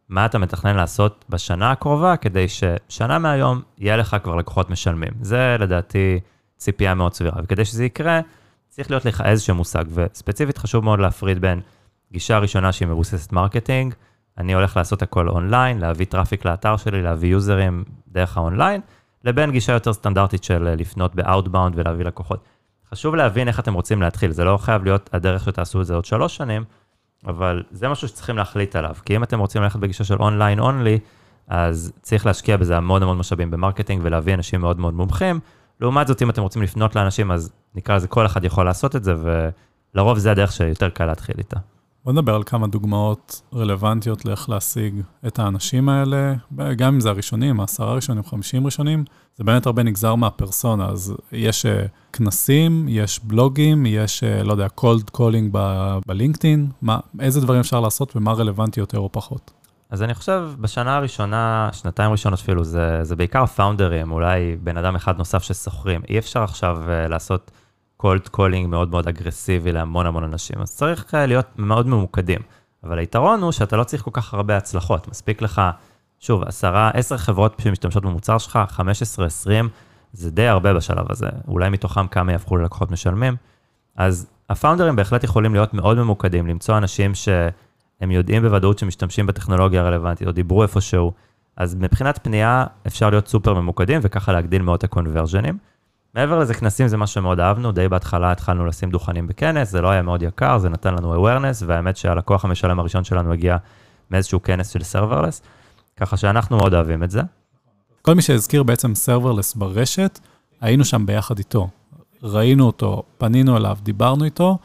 מה 0.08 0.26
אתה 0.26 0.38
מתכנן 0.38 0.76
לעשות 0.76 1.24
בשנה 1.28 1.70
הקרובה, 1.70 2.16
כדי 2.16 2.46
ששנה 2.48 3.18
מהיום 3.18 3.62
יהיה 3.78 3.96
לך 3.96 4.16
כבר 4.22 4.34
לקוחות 4.34 4.70
משלמים. 4.70 5.12
זה 5.20 5.56
לדעתי 5.60 6.20
ציפייה 6.56 6.94
מאוד 6.94 7.14
סבירה, 7.14 7.40
וכדי 7.44 7.64
שזה 7.64 7.84
יקרה, 7.84 8.20
צריך 8.68 8.90
להיות 8.90 9.04
לך 9.04 9.20
איזשהו 9.20 9.54
מושג, 9.54 9.84
וספציפית 9.94 10.58
חשוב 10.58 10.84
מאוד 10.84 11.00
להפריד 11.00 11.40
בין 11.40 11.60
גישה 12.12 12.38
ראשונה 12.38 12.72
שהיא 12.72 12.88
מבוססת 12.88 13.32
marketing, 13.32 13.94
אני 14.38 14.54
הולך 14.54 14.76
לעשות 14.76 15.02
הכל 15.02 15.28
אונליין, 15.28 15.78
להביא 15.78 16.06
traffic 16.06 16.44
לאתר 16.44 16.76
שלי, 16.76 17.02
להביא 17.02 17.28
userים 17.28 17.84
דרך 18.08 18.36
האונליין, 18.36 18.80
לבין 19.24 19.50
גישה 19.50 19.72
יותר 19.72 19.92
סטנדרטית 19.92 20.44
של 20.44 20.66
אה, 20.66 20.74
לפנות 20.74 21.14
ב-outbound 21.14 21.72
ולהביא 21.74 22.04
לקוחות. 22.04 22.44
חשוב 22.90 23.14
להבין 23.14 23.48
איך 23.48 23.60
אתם 23.60 23.74
רוצים 23.74 24.02
להתחיל, 24.02 24.30
זה 24.30 24.44
לא 24.44 24.56
חייב 24.56 24.84
להיות 24.84 25.10
הדרך 25.12 25.44
שתעשו 25.44 25.80
את 25.80 25.86
זה 25.86 25.94
עוד 25.94 26.04
שלוש 26.04 26.36
שנים, 26.36 26.64
אבל 27.26 27.62
זה 27.70 27.88
משהו 27.88 28.08
שצריכים 28.08 28.36
להחליט 28.36 28.76
עליו, 28.76 28.94
כי 29.04 29.16
אם 29.16 29.22
אתם 29.22 29.38
רוצים 29.38 29.62
ללכת 29.62 29.78
בגישה 29.78 30.04
של 30.04 30.16
online 30.20 30.58
only, 30.58 30.98
אז 31.48 31.92
צריך 32.02 32.26
להשקיע 32.26 32.56
בזה 32.56 32.76
המון 32.76 33.02
המון 33.02 33.18
משאבים 33.18 33.50
ב 33.50 33.55
marketing 33.55 34.00
ולהביא 34.04 34.34
אנשים 34.34 34.60
מאוד 34.60 34.78
מאוד 34.78 34.94
מומחים. 34.94 35.40
לעומת 35.80 36.06
זאת, 36.06 36.22
אם 36.22 36.30
אתם 36.30 36.42
רוצים 36.42 36.62
לפנות 36.62 36.96
לאנשים, 36.96 37.30
אז 37.30 37.52
נקרא 37.74 37.96
לזה 37.96 38.08
כל 38.08 38.26
אחד 38.26 38.44
יכול 38.44 38.64
לעשות 38.64 38.96
את 38.96 39.04
זה, 39.04 39.14
ולרוב 39.94 40.18
זה 40.18 40.30
הדרך 40.30 40.52
שיותר 40.52 40.90
קל 40.90 41.06
להתחיל 41.06 41.34
איתה. 41.38 41.56
בוא 42.04 42.12
נדבר 42.12 42.34
על 42.34 42.42
כמה 42.46 42.66
דוגמאות 42.66 43.42
רלוונטיות 43.54 44.24
לאיך 44.24 44.48
להשיג 44.50 45.00
את 45.26 45.38
האנשים 45.38 45.88
האלה, 45.88 46.34
גם 46.76 46.94
אם 46.94 47.00
זה 47.00 47.10
הראשונים, 47.10 47.60
העשרה 47.60 47.94
ראשונים, 47.94 48.24
חמישים 48.24 48.66
ראשונים, 48.66 49.04
זה 49.36 49.44
באמת 49.44 49.66
הרבה 49.66 49.82
נגזר 49.82 50.14
מהפרסונה, 50.14 50.88
אז 50.88 51.14
יש 51.32 51.66
uh, 51.66 51.68
כנסים, 52.12 52.86
יש 52.88 53.20
בלוגים, 53.24 53.86
יש, 53.86 54.24
uh, 54.24 54.42
לא 54.42 54.52
יודע, 54.52 54.66
cold 54.80 55.16
calling 55.16 55.58
בלינקדאין, 56.06 56.70
מה, 56.82 56.98
איזה 57.20 57.40
דברים 57.40 57.60
אפשר 57.60 57.80
לעשות 57.80 58.16
ומה 58.16 58.32
רלוונטי 58.32 58.80
יותר 58.80 58.98
או 58.98 59.12
פחות. 59.12 59.50
אז 59.90 60.02
אני 60.02 60.14
חושב, 60.14 60.48
בשנה 60.60 60.96
הראשונה, 60.96 61.68
שנתיים 61.72 62.12
ראשונות 62.12 62.38
אפילו, 62.38 62.64
זה, 62.64 62.98
זה 63.02 63.16
בעיקר 63.16 63.46
פאונדרים, 63.46 64.12
אולי 64.12 64.56
בן 64.62 64.76
אדם 64.76 64.94
אחד 64.94 65.18
נוסף 65.18 65.42
ששוכרים. 65.42 66.00
אי 66.08 66.18
אפשר 66.18 66.42
עכשיו 66.42 66.76
uh, 66.86 67.08
לעשות... 67.08 67.50
cold 67.96 68.28
calling 68.28 68.66
מאוד 68.66 68.90
מאוד 68.90 69.08
אגרסיבי 69.08 69.72
להמון 69.72 70.06
המון 70.06 70.24
אנשים, 70.24 70.60
אז 70.60 70.76
צריך 70.76 71.14
להיות 71.14 71.46
מאוד 71.56 71.86
ממוקדים. 71.86 72.40
אבל 72.84 72.98
היתרון 72.98 73.42
הוא 73.42 73.52
שאתה 73.52 73.76
לא 73.76 73.84
צריך 73.84 74.02
כל 74.02 74.10
כך 74.12 74.34
הרבה 74.34 74.56
הצלחות, 74.56 75.08
מספיק 75.08 75.42
לך, 75.42 75.62
שוב, 76.20 76.42
עשרה, 76.42 76.90
עשר 76.94 77.16
חברות 77.16 77.56
שמשתמשות 77.60 78.02
במוצר 78.02 78.38
שלך, 78.38 78.58
15, 78.68 79.26
20, 79.26 79.68
זה 80.12 80.30
די 80.30 80.46
הרבה 80.46 80.74
בשלב 80.74 81.06
הזה, 81.10 81.28
אולי 81.48 81.70
מתוכם 81.70 82.06
כמה 82.06 82.32
יהפכו 82.32 82.56
ללקוחות 82.56 82.90
משלמים. 82.90 83.36
אז 83.96 84.26
ה 84.50 84.55
founderים 84.55 84.96
בהחלט 84.96 85.24
יכולים 85.24 85.54
להיות 85.54 85.74
מאוד 85.74 85.98
ממוקדים, 85.98 86.46
למצוא 86.46 86.78
אנשים 86.78 87.14
שהם 87.14 88.10
יודעים 88.10 88.42
בוודאות 88.42 88.78
שמשתמשים 88.78 89.26
בטכנולוגיה 89.26 89.80
הרלוונטית, 89.80 90.26
או 90.26 90.32
דיברו 90.32 90.62
איפשהו, 90.62 91.12
אז 91.56 91.74
מבחינת 91.74 92.18
פנייה 92.22 92.66
אפשר 92.86 93.10
להיות 93.10 93.28
סופר 93.28 93.54
ממוקדים 93.54 94.00
וככה 94.02 94.32
להגדיל 94.32 94.62
מאוד 94.62 94.76
את 94.78 94.84
ה 94.84 94.91
conversion. 94.91 95.58
מעבר 96.14 96.38
לזה, 96.38 96.54
כנסים 96.54 96.88
זה 96.88 96.96
משהו 96.96 97.14
שמאוד 97.14 97.40
אהבנו, 97.40 97.72
די 97.72 97.88
בהתחלה 97.88 98.32
התחלנו 98.32 98.66
לשים 98.66 98.90
דוכנים 98.90 99.26
בכנס, 99.26 99.70
זה 99.70 99.80
לא 99.80 99.90
היה 99.90 100.02
מאוד 100.02 100.22
יקר, 100.22 100.58
זה 100.58 100.68
נתן 100.68 100.94
לנו 100.94 101.14
awareness, 101.14 101.64
והאמת 101.66 101.96
שהלקוח 101.96 102.44
המשלם 102.44 102.80
הראשון 102.80 103.04
שלנו 103.04 103.32
הגיע 103.32 103.56
מאיזשהו 104.10 104.42
כנס 104.42 104.68
של 104.68 104.80
serverless, 104.80 105.42
ככה 105.96 106.16
שאנחנו 106.16 106.56
מאוד 106.56 106.74
אוהבים 106.74 107.02
את 107.02 107.10
זה. 107.10 107.20
כל 108.02 108.14
מי 108.14 108.22
שהזכיר 108.22 108.62
בעצם 108.62 108.92
serverless 108.92 109.58
ברשת, 109.58 110.18
היינו 110.60 110.84
שם 110.84 111.06
ביחד 111.06 111.38
איתו. 111.38 111.68
ראינו 112.22 112.66
אותו, 112.66 113.02
פנינו 113.18 113.56
אליו, 113.56 113.76
דיברנו 113.82 114.24
איתו. 114.24 114.58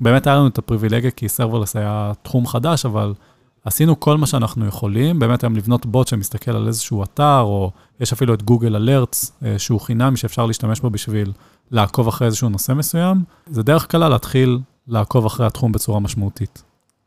באמת 0.00 0.26
היה 0.26 0.36
לנו 0.36 0.48
את 0.48 0.58
הפריבילגיה, 0.58 1.10
כי 1.10 1.26
serverless 1.26 1.78
היה 1.78 2.12
תחום 2.22 2.46
חדש, 2.46 2.86
אבל 2.86 3.14
עשינו 3.64 4.00
כל 4.00 4.16
מה 4.16 4.26
שאנחנו 4.26 4.66
יכולים, 4.66 5.18
באמת 5.18 5.44
היום 5.44 5.56
לבנות 5.56 5.86
בוט 5.86 6.08
שמסתכל 6.08 6.50
על 6.50 6.66
איזשהו 6.66 7.02
אתר, 7.02 7.40
או 7.40 7.70
יש 8.00 8.12
אפילו 8.12 8.34
את 8.34 8.42
גוגל 8.42 8.76
אלרטס, 8.76 9.32
שהוא 9.58 9.80
חינם 9.80 10.16
שאפשר 10.16 10.46
להשתמש 10.46 10.80
בו 10.80 10.90
בשביל 10.90 11.32
לעקוב 11.70 12.08
אחרי 12.08 12.26
איזשהו 12.26 12.48
נושא 12.48 12.72
מסוים. 12.72 13.24
זה 13.46 13.62
דרך 13.62 13.86
קלה 13.86 14.08
להתחיל 14.08 14.58
לעקוב 14.88 15.26
אחרי 15.26 15.46
התחום 15.46 15.72
בצורה 15.72 16.00
משמעותית. 16.00 16.62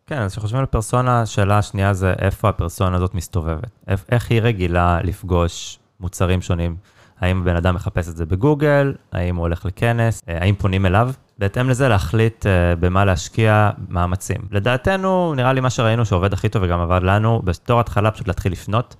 כן, 0.08 0.22
אז 0.22 0.32
כשחושבים 0.32 0.60
על 0.60 0.66
פרסונה, 0.66 1.22
השאלה 1.22 1.58
השנייה 1.58 1.94
זה 1.94 2.14
איפה 2.20 2.50
הפרסונה 2.50 2.98
הזאת 2.98 3.16
מסתובבת. 3.16 3.70
איך 4.10 4.32
היא 4.32 4.42
רגילה 4.42 5.00
לפגוש 5.04 5.80
מוצרים 6.00 6.42
שונים? 6.42 6.76
האם 7.20 7.44
בן 7.44 7.56
אדם 7.56 7.76
מחפש 7.76 8.10
את 8.10 8.18
זה 8.18 8.26
בגוגל? 8.26 8.94
האם 9.12 9.36
הוא 9.36 9.42
הולך 9.42 9.66
לכנס? 9.66 10.22
אה, 10.30 10.38
האם 10.42 10.56
פונים 10.56 10.86
אליו? 10.86 11.12
בהתאם 11.40 11.70
לזה 11.70 11.88
להחליט 11.88 12.46
uh, 12.46 12.50
במה 12.80 13.06
להשקיע 13.06 13.70
מאמצים. 13.90 14.42
לדעתנו, 14.52 15.34
נראה 15.36 15.54
לי 15.54 15.62
מה 15.62 15.70
שראינו 15.70 16.06
שעובד 16.06 16.34
הכי 16.34 16.50
טוב 16.50 16.64
וגם 16.64 16.80
עבד 16.80 17.00
לנו, 17.04 17.42
בתור 17.44 17.80
התחלה 17.80 18.12
פשוט 18.12 18.28
להתחיל 18.28 18.52
לפנות, 18.52 18.96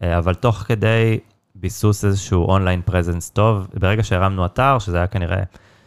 uh, 0.00 0.04
אבל 0.18 0.34
תוך 0.34 0.56
כדי 0.56 1.18
ביסוס 1.54 2.04
איזשהו 2.04 2.48
online 2.48 2.82
presence 2.82 3.30
טוב, 3.30 3.68
ברגע 3.74 4.02
שהרמנו 4.02 4.46
אתר, 4.46 4.78
שזה 4.78 4.96
היה 4.96 5.06
כנראה 5.06 5.42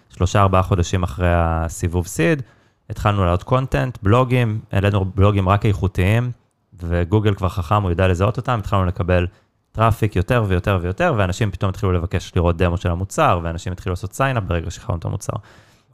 שלושה 0.09 0.41
ארבעה 0.41 0.63
חודשים 0.63 1.03
אחרי 1.03 1.33
הסיבוב 1.33 2.07
seed, 2.07 2.41
התחלנו 2.89 3.25
לעלות 3.25 3.43
content, 3.43 3.97
בלוגים, 4.03 4.59
העלינו 4.71 5.05
בלוגים 5.05 5.49
רק 5.49 5.65
איכותיים, 5.65 6.31
וגוגל 6.73 7.33
כבר 7.33 7.49
חכם, 7.49 7.83
הוא 7.83 7.89
יודע 7.89 8.07
לזהות 8.07 8.37
אותם, 8.37 8.59
התחלנו 8.59 8.85
לקבל 8.85 9.27
traffic 9.71 10.15
יותר 10.15 10.43
ויותר 10.47 10.79
ויותר, 10.81 11.13
ואנשים 11.17 11.51
פתאום 11.51 11.69
התחילו 11.69 11.91
לבקש 11.91 12.31
לראות 12.35 12.57
דמו 12.57 12.77
של 12.77 12.91
המוצר, 12.91 13.39
ואנשים 13.43 13.73
התחילו 13.73 13.91
לעשות 13.91 14.13
sign 14.13 14.33
up 14.33 14.43
ברגע 14.43 14.71
שחררנו 14.71 14.99
את 14.99 15.05
המוצר. 15.05 15.33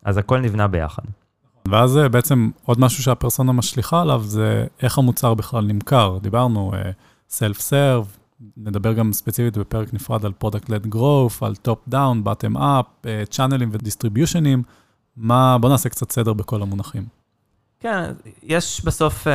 אז 0.04 0.18
הכל 0.18 0.40
נבנה 0.40 0.68
ביחד. 0.68 1.04
ואז 1.68 1.98
אה, 1.98 2.10
בעצם 2.10 2.50
עוד 2.66 2.80
משהו 2.80 3.04
שהפרסונה 3.04 3.52
משליכה 3.52 4.02
עליו, 4.02 4.22
זה 4.26 4.66
איך 4.82 4.98
המוצר 4.98 5.34
בכלל 5.34 5.66
נמכר. 5.66 6.18
דיברנו, 6.22 6.74
סלף 7.30 7.58
uh, 7.58 7.62
סרב, 7.62 8.18
נדבר 8.58 8.94
גם 8.94 9.14
ספציפית 9.14 9.58
בפרק 9.58 9.94
נפרד 9.94 10.26
על 10.26 10.32
product-led 10.44 10.96
growth, 10.96 11.46
על 11.46 11.54
top-down, 11.68 12.28
bottom-up, 12.28 13.08
צ'אנלים 13.30 13.70
ודיסטריביושנים. 13.72 14.64
מה, 15.18 15.58
בוא 15.62 15.70
נעשה 15.70 15.90
קצת 15.90 16.12
סדר 16.12 16.34
בכל 16.34 16.62
המונחים. 16.62 17.06
כן, 17.80 18.12
יש 18.44 18.82
בסוף, 18.86 19.28
uh, 19.28 19.30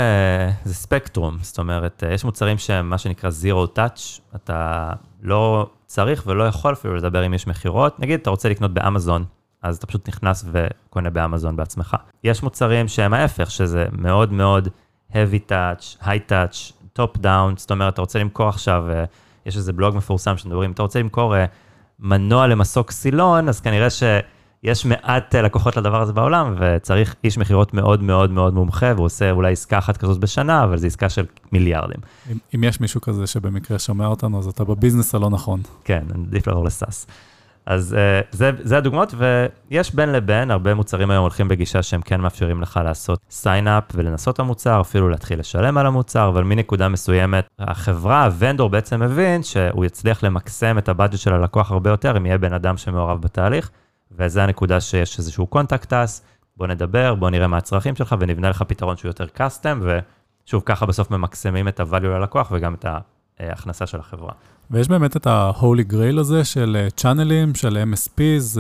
זה 0.64 0.75
ספקטרום, 0.75 1.38
זאת 1.40 1.59
אומרת, 1.59 2.02
uh, 2.07 2.14
יש 2.14 2.25
מוצרים 2.25 2.59
שהם 2.59 2.90
מה 2.90 2.99
שנקרא 2.99 3.31
zero 3.31 3.78
touch, 3.78 4.21
אתה 4.35 4.90
לא 5.23 5.71
צריך 5.87 6.23
ולא 6.26 6.45
יכול 6.45 6.73
אפילו 6.73 6.97
לדבר 6.97 7.26
אם 7.26 7.35
יש 7.35 7.47
מכירות. 7.47 8.00
נגיד, 8.00 8.21
אתה 8.21 8.31
רוצה 8.31 8.49
לקנות 8.49 8.75
באמזון, 8.75 9.25
אז 9.62 9.76
אתה 9.76 9.87
פשוט 9.87 10.09
נכנס 10.09 10.45
וקונה 10.52 11.11
באמזון 11.11 11.57
בעצמך. 11.57 11.97
יש 12.25 12.42
מוצרים 12.42 12.88
שהם 12.88 13.14
ההפך, 13.14 13.50
שזה 13.50 13.87
מאוד 13.92 14.33
מאוד 14.33 14.69
heavy 15.12 15.50
touch, 15.50 16.02
high 16.04 16.31
touch, 16.31 16.73
top 16.99 17.19
down, 17.19 17.57
זאת 17.57 17.71
אומרת, 17.71 17.92
אתה 17.92 18.00
רוצה 18.00 18.19
למכור 18.19 18.49
עכשיו, 18.49 18.85
uh, 18.88 19.09
יש 19.47 19.57
איזה 19.57 19.73
בלוג 19.73 19.97
מפורסם 19.97 20.37
שמדברים, 20.37 20.73
אתה 20.73 20.83
רוצה 20.83 21.00
למכור 21.00 21.35
uh, 21.35 21.38
מנוע 21.99 22.47
למסוק 22.47 22.90
סילון, 22.90 23.49
אז 23.49 23.61
כנראה 23.61 23.90
ש... 23.90 24.02
יש 24.62 24.87
מעט 24.87 25.35
אה, 25.35 25.42
לקוחות 25.42 25.76
לדבר 25.76 26.00
הזה 26.00 26.12
בעולם, 26.12 26.54
וצריך 26.59 27.14
איש 27.25 27.38
מכירות 27.38 27.75
מאוד 27.75 28.02
מאוד 28.02 28.31
מאוד 28.31 28.54
מומחה, 28.54 28.87
והוא 28.97 29.07
עושה 29.07 29.31
אולי 29.31 29.52
עסקה 29.52 29.78
אחת 29.78 29.97
כזאת 29.97 30.19
בשנה, 30.19 30.64
אבל 30.64 30.76
זו 30.76 30.87
עסקה 30.87 31.09
של 31.09 31.26
מיליארדים. 31.52 32.00
אם, 32.33 32.38
אם 32.54 32.64
יש 32.64 32.81
מישהו 32.81 33.00
כזה 33.00 33.26
שבמקרה 33.26 33.78
שומע 33.78 34.07
אותנו, 34.07 34.38
אז 34.38 34.47
אתה 34.47 34.64
בביזנס 34.64 35.14
הלא 35.14 35.31
נכון. 35.31 35.61
כן, 35.85 36.04
עדיף 36.14 36.47
לעבור 36.47 36.64
לסאס. 36.64 37.07
אז 37.66 37.97
uh, 37.99 38.37
זה, 38.37 38.50
זה 38.62 38.78
הדוגמאות, 38.78 39.14
ויש 39.19 39.95
בין 39.95 40.12
לבין, 40.12 40.50
הרבה 40.50 40.75
מוצרים 40.75 41.11
היום 41.11 41.23
הולכים 41.23 41.49
בגישה 41.49 41.83
שהם 41.83 42.02
כן 42.02 42.21
מאפשרים 42.21 42.62
לך 42.62 42.81
לעשות 42.85 43.21
sign 43.30 43.66
up 43.66 43.84
ולנסות 43.95 44.35
את 44.35 44.40
המוצר, 44.40 44.81
אפילו 44.81 45.09
להתחיל 45.09 45.38
לשלם 45.38 45.78
על 45.78 45.87
המוצר, 45.87 46.28
אבל 46.28 46.42
מנקודה 46.45 46.88
מסוימת, 46.88 47.49
החברה, 47.59 48.25
ה 48.25 48.31
vendor 48.31 48.70
בעצם 48.71 49.00
מבין 49.00 49.42
שהוא 49.42 49.85
יצליח 49.85 50.23
למקסם 50.23 50.78
את 50.78 50.88
ה 50.88 50.93
budget 50.93 51.18
של 51.19 51.33
הלקוח 51.33 51.71
הרבה 51.71 51.90
יותר, 51.90 52.16
אם 52.16 52.26
יהיה 52.26 52.38
בן 52.38 52.52
אדם 52.52 52.76
שמעורב 52.76 53.23
בתהליך. 53.23 53.71
וזו 54.16 54.40
הנקודה 54.40 54.81
שיש 54.81 55.19
איזשהו 55.19 55.47
contact 55.46 55.94
us, 55.94 56.22
בוא 56.57 56.66
נדבר, 56.66 57.14
בוא 57.14 57.31
נראה 57.31 57.47
מה 57.47 57.57
הצרכים 57.57 57.97
שלך 57.97 58.14
ונבנה 58.21 58.50
לך 58.50 58.62
פתרון 58.62 58.97
שהוא 58.97 59.09
יותר 59.09 59.26
custom, 59.26 59.80
ושוב, 59.83 60.62
ככה 60.66 60.87
בסוף 60.87 61.11
ממקסמים 61.11 61.69
את 61.69 61.81
ה-value 61.81 62.07
ללקוח 62.07 62.52
וגם 62.54 62.75
את 62.75 62.87
ההכנסה 63.40 63.86
של 63.86 64.00
החברה. 64.00 64.32
ויש 64.70 64.88
באמת 64.88 65.16
את 65.16 65.26
ה-holy 65.26 65.92
grail 65.92 66.20
הזה 66.20 66.44
של 66.44 66.88
צ'אנלים, 66.96 67.54
של 67.54 67.84
MSPs, 67.92 68.58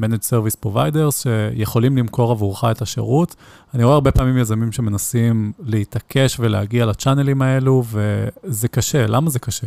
Managed 0.00 0.30
Service 0.30 0.66
Providers, 0.66 1.22
שיכולים 1.22 1.96
למכור 1.96 2.30
עבורך 2.30 2.64
את 2.70 2.82
השירות. 2.82 3.36
אני 3.74 3.84
רואה 3.84 3.94
הרבה 3.94 4.12
פעמים 4.12 4.38
יזמים 4.38 4.72
שמנסים 4.72 5.52
להתעקש 5.64 6.36
ולהגיע 6.40 6.86
לצ'אנלים 6.86 7.42
האלו, 7.42 7.82
וזה 7.86 8.68
קשה. 8.68 9.06
למה 9.06 9.30
זה 9.30 9.38
קשה? 9.38 9.66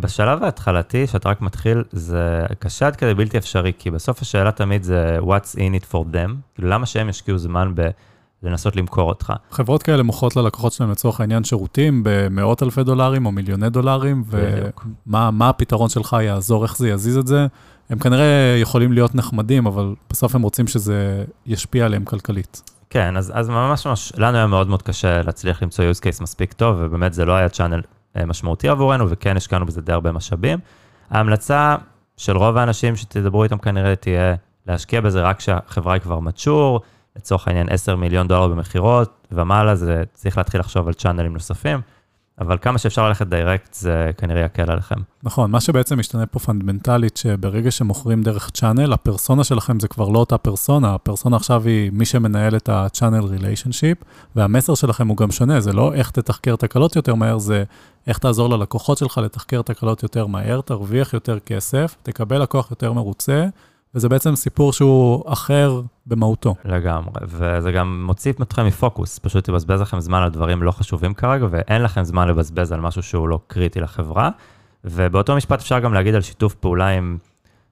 בשלב 0.00 0.42
ההתחלתי, 0.44 1.06
שאתה 1.06 1.28
רק 1.28 1.40
מתחיל, 1.40 1.84
זה 1.92 2.46
קשה 2.58 2.86
עד 2.86 2.96
כדי 2.96 3.14
בלתי 3.14 3.38
אפשרי, 3.38 3.72
כי 3.78 3.90
בסוף 3.90 4.22
השאלה 4.22 4.52
תמיד 4.52 4.82
זה 4.82 5.18
what's 5.20 5.56
in 5.56 5.82
it 5.82 5.92
for 5.92 6.14
them, 6.14 6.30
כאילו 6.54 6.68
למה 6.68 6.86
שהם 6.86 7.08
ישקיעו 7.08 7.38
זמן 7.38 7.72
ב... 7.74 7.88
לנסות 8.42 8.76
למכור 8.76 9.08
אותך. 9.08 9.32
חברות 9.50 9.82
כאלה 9.82 10.02
מוכרות 10.02 10.36
ללקוחות 10.36 10.72
שלהם 10.72 10.90
לצורך 10.90 11.20
העניין 11.20 11.44
שירותים 11.44 12.00
במאות 12.04 12.62
אלפי 12.62 12.84
דולרים 12.84 13.26
או 13.26 13.32
מיליוני 13.32 13.70
דולרים, 13.70 14.24
ומה 15.06 15.48
הפתרון 15.48 15.88
שלך 15.88 16.16
יעזור, 16.22 16.62
איך 16.62 16.76
זה 16.76 16.88
יזיז 16.88 17.16
את 17.16 17.26
זה. 17.26 17.46
הם 17.90 17.98
כנראה 17.98 18.56
יכולים 18.60 18.92
להיות 18.92 19.14
נחמדים, 19.14 19.66
אבל 19.66 19.94
בסוף 20.10 20.34
הם 20.34 20.42
רוצים 20.42 20.66
שזה 20.66 21.24
ישפיע 21.46 21.84
עליהם 21.84 22.04
כלכלית. 22.04 22.62
כן, 22.90 23.16
אז, 23.16 23.32
אז 23.34 23.48
ממש 23.48 23.86
ממש, 23.86 24.12
לנו 24.16 24.36
היה 24.36 24.46
מאוד 24.46 24.68
מאוד 24.68 24.82
קשה 24.82 25.22
להצליח 25.22 25.62
למצוא 25.62 25.84
use 25.84 25.98
case 25.98 26.22
מספיק 26.22 26.52
טוב, 26.52 26.76
ובאמת 26.80 27.14
זה 27.14 27.24
לא 27.24 27.32
היה 27.32 27.48
צ'אנל 27.48 27.80
אה, 28.16 28.26
משמעותי 28.26 28.68
עבורנו, 28.68 29.10
וכן 29.10 29.36
השקענו 29.36 29.66
בזה 29.66 29.80
די 29.80 29.92
הרבה 29.92 30.12
משאבים. 30.12 30.58
ההמלצה 31.10 31.76
של 32.16 32.36
רוב 32.36 32.56
האנשים 32.56 32.96
שתדברו 32.96 33.44
איתם 33.44 33.58
כנראה 33.58 33.96
תהיה 33.96 34.34
להשקיע 34.66 35.00
בזה 35.00 35.22
רק 35.22 35.38
כשהחברה 35.38 35.94
היא 35.94 36.02
כבר 36.02 36.18
mature, 36.18 36.80
לצורך 37.16 37.48
העניין 37.48 37.66
10 37.70 37.96
מיליון 37.96 38.28
דולר 38.28 38.48
במכירות 38.48 39.26
ומעלה, 39.32 39.74
זה 39.74 40.02
צריך 40.14 40.38
להתחיל 40.38 40.60
לחשוב 40.60 40.88
על 40.88 40.94
channelים 40.94 41.32
נוספים. 41.32 41.80
אבל 42.38 42.58
כמה 42.60 42.78
שאפשר 42.78 43.08
ללכת 43.08 43.26
direct, 43.26 43.74
זה 43.74 44.10
כנראה 44.18 44.40
יקל 44.40 44.70
עליכם. 44.70 44.94
נכון, 45.22 45.50
מה 45.50 45.60
שבעצם 45.60 45.98
משתנה 45.98 46.26
פה 46.26 46.38
fundamentalית, 46.38 47.16
שברגע 47.16 47.70
שמוכרים 47.70 48.22
דרך 48.22 48.50
channel, 48.50 48.92
הפרסונה 48.92 49.44
שלכם 49.44 49.80
זה 49.80 49.88
כבר 49.88 50.08
לא 50.08 50.18
אותה 50.18 50.38
פרסונה, 50.38 50.94
הפרסונה 50.94 51.36
עכשיו 51.36 51.66
היא 51.66 51.90
מי 51.92 52.04
שמנהל 52.04 52.56
את 52.56 52.68
ה-channel 52.68 53.24
relationship, 53.24 54.04
והמסר 54.36 54.74
שלכם 54.74 55.08
הוא 55.08 55.16
גם 55.16 55.30
שונה, 55.30 55.60
זה 55.60 55.72
לא 55.72 55.94
איך 55.94 56.10
תתחקר 56.10 56.56
תקלות 56.56 56.96
יותר 56.96 57.14
מהר, 57.14 57.38
זה 57.38 57.64
איך 58.06 58.18
תעזור 58.18 58.50
ללקוחות 58.50 58.98
שלך 58.98 59.18
לתחקר 59.18 59.62
תקלות 59.62 60.02
יותר 60.02 60.26
מהר, 60.26 60.60
תרוויח 60.60 61.14
יותר 61.14 61.38
כסף, 61.38 61.96
תקבל 62.02 62.42
לקוח 62.42 62.70
יותר 62.70 62.92
מרוצה, 62.92 63.46
וזה 63.94 64.08
בעצם 64.08 64.36
סיפור 64.36 64.72
שהוא 64.72 65.32
אחר 65.32 65.80
במהותו. 66.06 66.54
לגמרי, 66.64 67.20
וזה 67.22 67.72
גם 67.72 68.04
מוציא 68.06 68.32
אתכם 68.32 68.66
מפוקוס, 68.66 69.18
פשוט 69.18 69.48
יבזבז 69.48 69.80
לכם 69.80 70.00
זמן 70.00 70.22
על 70.22 70.30
דברים 70.30 70.62
לא 70.62 70.70
חשובים 70.70 71.14
כרגע, 71.14 71.46
ואין 71.50 71.82
לכם 71.82 72.04
זמן 72.04 72.28
לבזבז 72.28 72.72
על 72.72 72.80
משהו 72.80 73.02
שהוא 73.02 73.28
לא 73.28 73.38
קריטי 73.46 73.80
לחברה. 73.80 74.30
ובאותו 74.84 75.36
משפט 75.36 75.60
אפשר 75.60 75.78
גם 75.78 75.94
להגיד 75.94 76.14
על 76.14 76.20
שיתוף 76.20 76.54
פעולה 76.54 76.88
עם 76.88 77.18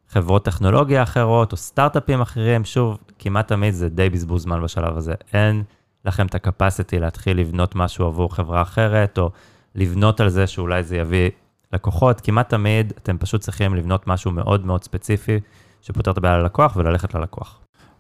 חברות 0.08 0.44
טכנולוגיה 0.44 1.02
אחרות, 1.02 1.52
או 1.52 1.56
סטארט-אפים 1.56 2.20
אחרים, 2.20 2.64
שוב, 2.64 2.98
כמעט 3.18 3.48
תמיד 3.48 3.74
זה 3.74 3.88
די 3.88 4.10
בזבוז 4.10 4.42
זמן 4.42 4.62
בשלב 4.62 4.96
הזה. 4.96 5.14
אין 5.32 5.62
לכם 6.04 6.26
את 6.26 6.34
ה-capacity 6.34 6.98
להתחיל 7.00 7.40
לבנות 7.40 7.74
משהו 7.74 8.06
עבור 8.06 8.34
חברה 8.34 8.62
אחרת, 8.62 9.18
או 9.18 9.30
לבנות 9.74 10.20
על 10.20 10.28
זה 10.28 10.46
שאולי 10.46 10.82
זה 10.82 10.96
יביא 10.96 11.30
לקוחות, 11.72 12.20
כמעט 12.20 12.48
תמיד 12.48 12.92
אתם 13.02 13.18
פשוט 13.18 13.40
צריכים 13.40 13.74
לבנות 13.74 14.06
משהו 14.06 14.30
מאוד 14.30 14.66
מאוד 14.66 14.84
ספציפי. 14.84 15.40
שפותר 15.82 16.10
את 16.10 16.18
הבעיה 16.18 16.38
ללקוח 16.38 16.76
וללכת 16.76 17.14
ללקוח. 17.14 17.58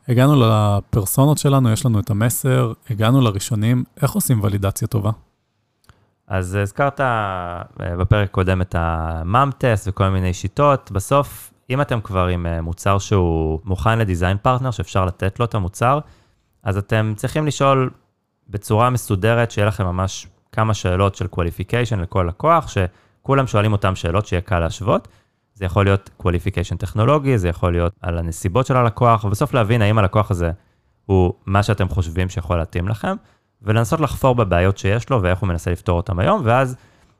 הגענו 0.08 0.34
לפרסונות 0.42 1.38
שלנו, 1.38 1.72
יש 1.72 1.86
לנו 1.86 2.00
את 2.00 2.10
המסר, 2.10 2.72
הגענו 2.90 3.20
לראשונים, 3.20 3.84
איך 4.02 4.12
עושים 4.12 4.42
ולידציה 4.42 4.88
טובה? 4.88 5.10
אז 6.26 6.54
הזכרת 6.54 7.00
אה, 7.00 7.62
בפרק 7.80 8.30
קודם 8.30 8.60
את 8.62 8.74
המאם-טסט 8.78 9.88
וכל 9.88 10.08
מיני 10.08 10.34
שיטות. 10.34 10.90
בסוף, 10.90 11.52
אם 11.70 11.80
אתם 11.80 12.00
כבר 12.00 12.26
עם 12.26 12.46
אה, 12.46 12.60
מוצר 12.60 12.98
שהוא 12.98 13.60
מוכן 13.64 13.98
לדיזיין 13.98 14.36
פרטנר, 14.42 14.70
שאפשר 14.70 15.04
לתת 15.04 15.40
לו 15.40 15.44
את 15.44 15.54
המוצר, 15.54 15.98
אז 16.62 16.78
אתם 16.78 17.12
צריכים 17.16 17.46
לשאול 17.46 17.90
בצורה 18.48 18.90
מסודרת, 18.90 19.50
שיהיה 19.50 19.68
לכם 19.68 19.84
ממש 19.84 20.26
כמה 20.52 20.74
שאלות 20.74 21.14
של 21.14 21.26
qualification 21.34 21.96
לכל 21.96 22.26
לקוח, 22.28 22.68
שכולם 22.68 23.46
שואלים 23.46 23.72
אותם 23.72 23.94
שאלות 23.94 24.26
שיהיה 24.26 24.40
קל 24.40 24.58
להשוות. 24.58 25.08
זה 25.60 25.66
יכול 25.66 25.84
להיות 25.84 26.10
qualification 26.22 26.76
טכנולוגי, 26.78 27.38
זה 27.38 27.48
יכול 27.48 27.72
להיות 27.72 27.92
על 28.00 28.18
הנסיבות 28.18 28.66
של 28.66 28.76
הלקוח, 28.76 29.24
ובסוף 29.24 29.54
להבין 29.54 29.82
האם 29.82 29.98
הלקוח 29.98 30.30
הזה 30.30 30.50
הוא 31.06 31.32
מה 31.46 31.62
שאתם 31.62 31.88
חושבים 31.88 32.28
שיכול 32.28 32.56
להתאים 32.56 32.88
לכם, 32.88 33.16
ולנסות 33.62 34.00
לחפור 34.00 34.34
בבעיות 34.34 34.78
שיש 34.78 35.10
לו 35.10 35.22
ואיך 35.22 35.38
הוא 35.38 35.48
מנסה 35.48 35.70
לפתור 35.70 35.96
אותם 35.96 36.18
היום, 36.18 36.42
ואז 36.44 36.76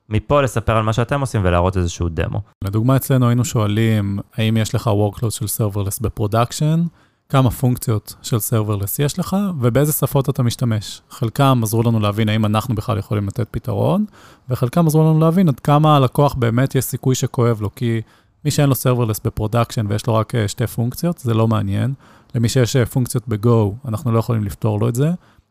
מפה 0.09 0.42
לספר 0.42 0.76
על 0.76 0.82
מה 0.82 0.92
שאתם 0.92 1.20
עושים 1.20 1.40
ולהראות 1.44 1.76
איזשהו 1.76 2.09
דמו. 2.09 2.40
לדוגמה, 2.64 2.97
אצלנו 2.97 3.28
היינו 3.28 3.44
שואלים, 3.44 4.18
האם 4.37 4.56
יש 4.56 4.75
לך 4.75 4.87
workload 4.87 5.30
של 5.30 5.44
serverless 5.44 5.99
ב 6.00 6.07
production? 6.07 6.82
כמה 7.30 7.50
פונקציות 7.50 8.14
של 8.23 8.37
Serverless 8.37 8.97
יש 8.99 9.18
לך, 9.18 9.37
ובאיזה 9.61 9.92
שפות 9.92 10.28
אתה 10.28 10.42
משתמש. 10.42 11.02
חלקם 11.11 11.61
עזרו 11.62 11.82
לנו 11.82 12.00
להבין 12.00 12.28
האם 12.28 12.47
אנחנו 12.47 12.75
בכלל 12.75 12.99
יכולים 12.99 13.26
לתת 13.26 13.49
פתרון, 13.50 14.04
וחלקם 14.49 14.87
עזרו 14.87 15.02
לנו 15.02 15.20
להבין 15.20 15.49
עד 15.49 15.61
כמה 15.61 15.97
הלקוח 15.97 16.35
באמת 16.35 16.75
יש 16.75 16.85
סיכוי 16.85 17.14
שכואב 17.14 17.61
לו, 17.61 17.75
כי 17.75 18.00
מי 18.44 18.50
שאין 18.50 18.68
לו 18.68 18.75
Serverless 18.75 19.20
ב-production 19.25 19.87
ויש 19.88 20.06
לו 20.06 20.14
רק 20.14 20.32
שתי 20.47 20.66
פונקציות, 20.66 21.18
זה 21.18 21.35
לא 21.35 21.49
מעניין. 21.49 21.94
למי 22.35 22.49
שיש 22.49 22.76
פונקציות 22.76 23.28
ב-Go, 23.28 23.88
אנחנו 23.88 24.12
לא 24.12 24.18
יכולים 24.18 24.44
לפתור 24.44 24.80
לו 24.80 24.88
את 24.88 24.94
זה. 24.94 25.11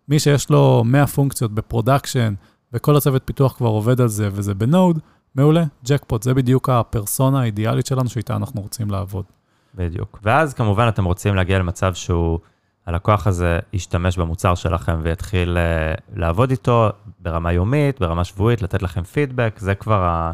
מי 0.09 0.19
שיש 0.19 0.49
לו 0.49 0.83
100 0.85 1.07
פונקציות 1.07 1.51
ב-production, 1.51 2.33
וכל 2.73 2.95
הצוות 2.95 3.21
פיתוח 3.25 3.53
כבר 3.57 3.67
עובד 3.67 4.01
על 4.01 4.07
זה, 4.07 4.29
וזה 4.31 4.53
ב-Node, 4.53 4.99
מעולה, 5.35 5.63
ג'קפוט, 5.85 6.23
זה 6.23 6.33
בדיוק 6.33 6.69
הפרסונה 6.69 7.41
האידיאלית 7.41 7.85
שלנו 7.85 8.09
שאיתה 8.09 8.35
אנחנו 8.35 8.61
רוצים 8.61 8.89
לעבוד. 8.89 9.25
בדיוק. 9.75 10.19
ואז 10.23 10.53
כמובן 10.53 10.87
אתם 10.87 11.05
רוצים 11.05 11.35
להגיע 11.35 11.59
למצב 11.59 11.93
שהוא, 11.93 12.39
הלקוח 12.85 13.27
הזה 13.27 13.59
ישתמש 13.73 14.17
במוצר 14.17 14.55
שלכם 14.55 14.99
ויתחיל 15.03 15.57
uh, 15.57 16.01
לעבוד 16.15 16.51
איתו 16.51 16.89
ברמה 17.19 17.53
יומית, 17.53 17.99
ברמה 17.99 18.23
שבועית, 18.23 18.61
לתת 18.61 18.81
לכם 18.81 19.03
פידבק, 19.03 19.55
זה 19.57 19.75
כבר 19.75 20.03
ה... 20.03 20.31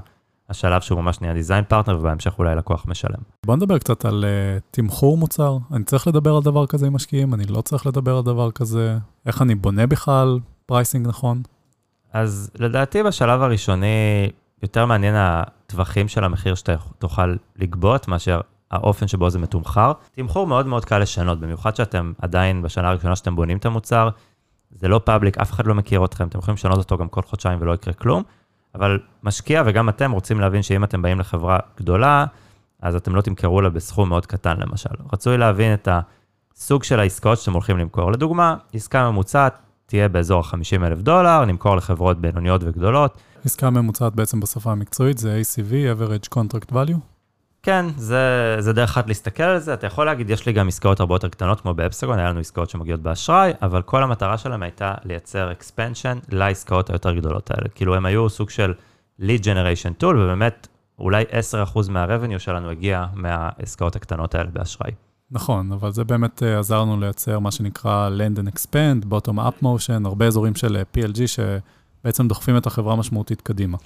השלב 0.49 0.81
שהוא 0.81 1.01
ממש 1.01 1.21
נהיה 1.21 1.33
design 1.33 1.63
partner, 1.67 1.97
ובהמשך 1.99 2.39
אולי 2.39 2.55
לקוח 2.55 2.85
משלם. 2.87 3.19
בוא 3.45 3.55
נדבר 3.55 3.77
קצת 3.77 4.05
על 4.05 4.25
uh, 4.25 4.61
תמחור 4.71 5.17
מוצר. 5.17 5.57
אני 5.71 5.83
צריך 5.83 6.07
לדבר 6.07 6.35
על 6.35 6.43
דבר 6.43 6.65
כזה 6.65 6.87
עם 6.87 6.93
משקיעים, 6.93 7.33
אני 7.33 7.45
לא 7.45 7.61
צריך 7.61 7.85
לדבר 7.85 8.17
על 8.17 8.23
דבר 8.23 8.51
כזה. 8.51 8.97
איך 9.25 9.41
אני 9.41 9.55
בונה 9.55 9.87
בכלל 9.87 10.39
pricing 10.65 11.07
נכון? 11.07 11.41
אז 12.13 12.51
לדעתי 12.59 13.03
בשלב 13.03 13.41
הראשוני, 13.41 14.29
יותר 14.63 14.85
מעניין 14.85 15.15
הטווחים 15.17 16.07
של 16.07 16.23
המחיר 16.23 16.55
שאתה 16.55 16.75
תוכל 16.99 17.35
לגבות, 17.55 18.07
מאשר 18.07 18.41
האופן 18.71 19.07
שבו 19.07 19.29
זה 19.29 19.39
מתומחר. 19.39 19.91
תמחור 20.11 20.47
מאוד 20.47 20.67
מאוד 20.67 20.85
קל 20.85 20.99
לשנות, 20.99 21.39
במיוחד 21.39 21.75
שאתם 21.75 22.13
עדיין 22.21 22.61
בשנה 22.61 22.89
הראשונה 22.89 23.15
שאתם 23.15 23.35
בונים 23.35 23.57
את 23.57 23.65
המוצר, 23.65 24.09
זה 24.71 24.87
לא 24.87 25.01
public, 25.03 25.38
אף 25.37 25.51
אחד 25.51 25.67
לא 25.67 25.75
מכיר 25.75 26.05
אתכם, 26.05 26.27
אתם 26.27 26.39
יכולים 26.39 26.55
לשנות 26.55 26.77
אותו 26.77 26.97
גם 26.97 27.07
כל 27.07 27.21
חודשיים 27.21 27.57
ולא 27.61 27.73
יקרה 27.73 27.93
כלום, 27.93 28.23
אבל 28.75 29.00
משקיע 29.24 29.63
וגם 29.65 29.89
אתם 29.89 30.12
רוצים 30.12 30.39
להבין 30.39 30.62
שאם 30.62 30.84
אתם 30.84 31.01
באים 31.01 31.20
לחברה 31.20 31.60
גדולה, 31.77 32.25
אז 32.82 32.96
אתם 32.96 33.15
לא 33.15 33.22
תמכרו 33.22 33.62
לה 33.62 33.70
בסכום 33.70 34.10
מאוד 34.10 34.25
קטן 34.25 34.58
למשל. 34.58 34.89
רצוי 35.13 35.38
להבין 35.38 35.74
את 35.74 35.88
הסוג 36.55 36.84
של 36.84 37.00
העסקאות 37.00 37.39
שאתם 37.39 37.53
הולכים 37.53 37.77
למכור. 37.77 38.12
לדוגמה, 38.12 38.55
עסקה 38.74 39.12
ממוצעת 39.12 39.58
תהיה 39.86 40.10
באזור 40.10 40.39
ה-50 40.39 40.86
אלף 40.86 41.00
דולר, 41.00 41.46
נמכור 41.46 41.75
לחברות 41.75 42.22
בינוניות 42.22 42.62
וגדולות. 42.63 43.17
עסקה 43.46 43.70
ממוצעת 43.70 44.15
בעצם 44.15 44.39
בשפה 44.39 44.72
המקצועית 44.72 45.17
זה 45.17 45.41
ACV, 45.41 45.72
average 45.72 46.38
contract 46.38 46.72
value? 46.72 47.14
כן, 47.65 47.86
זה, 47.98 48.55
זה 48.60 48.74
דרך 48.74 48.89
אחת 48.89 49.07
להסתכל 49.07 49.43
על 49.43 49.60
זה. 49.60 49.74
אתה 49.74 49.88
יכול 49.88 50.05
להגיד, 50.05 50.29
יש 50.29 50.45
לי 50.45 50.53
גם 50.53 50.67
עסקאות 50.67 51.00
הרבה 51.00 51.15
יותר 51.15 51.29
קטנות, 51.29 51.62
כמו 51.62 51.74
באפסגון, 51.74 52.19
היה 52.19 52.29
לנו 52.29 52.39
עסקאות 52.39 52.69
שמגיעות 52.69 53.01
באשראי, 53.01 53.51
אבל 53.62 53.81
כל 53.81 54.03
המטרה 54.03 54.38
שלהם 54.38 54.63
הייתה 54.63 54.93
לייצר 55.05 55.51
expansion 55.51 56.25
לעסקאות 56.29 56.89
היותר 56.89 57.15
גדולות 57.15 57.51
האלה. 57.51 57.69
כאילו, 57.75 57.95
הם 57.95 58.05
היו 58.05 58.29
סוג 58.29 58.50
של 58.50 58.74
lead 59.22 59.41
generation 59.43 60.03
tool, 60.03 60.05
ובאמת, 60.05 60.67
אולי 61.00 61.24
10% 61.75 61.89
מה-revenue 61.89 62.39
שלנו 62.39 62.69
הגיע 62.69 63.05
מהעסקאות 63.13 63.95
הקטנות 63.95 64.36
האלה 64.36 64.50
באשראי. 64.53 64.91
נכון, 65.31 65.72
אבל 65.72 65.91
זה 65.91 66.03
באמת 66.03 66.43
uh, 66.43 66.60
עזר 66.60 66.81
לנו 66.81 67.00
לייצר 67.00 67.39
מה 67.39 67.51
שנקרא 67.51 68.10
Land 68.10 68.39
and 68.39 68.51
Expand, 68.55 69.05
Bottom 69.05 69.38
Up 69.38 69.63
Motion, 69.63 70.05
הרבה 70.05 70.27
אזורים 70.27 70.55
של 70.55 70.77
uh, 70.81 70.98
PLG 70.98 71.19
שבעצם 71.27 72.27
דוחפים 72.27 72.57
את 72.57 72.65
החברה 72.65 72.95
משמעותית 72.95 73.41
קדימה. 73.41 73.77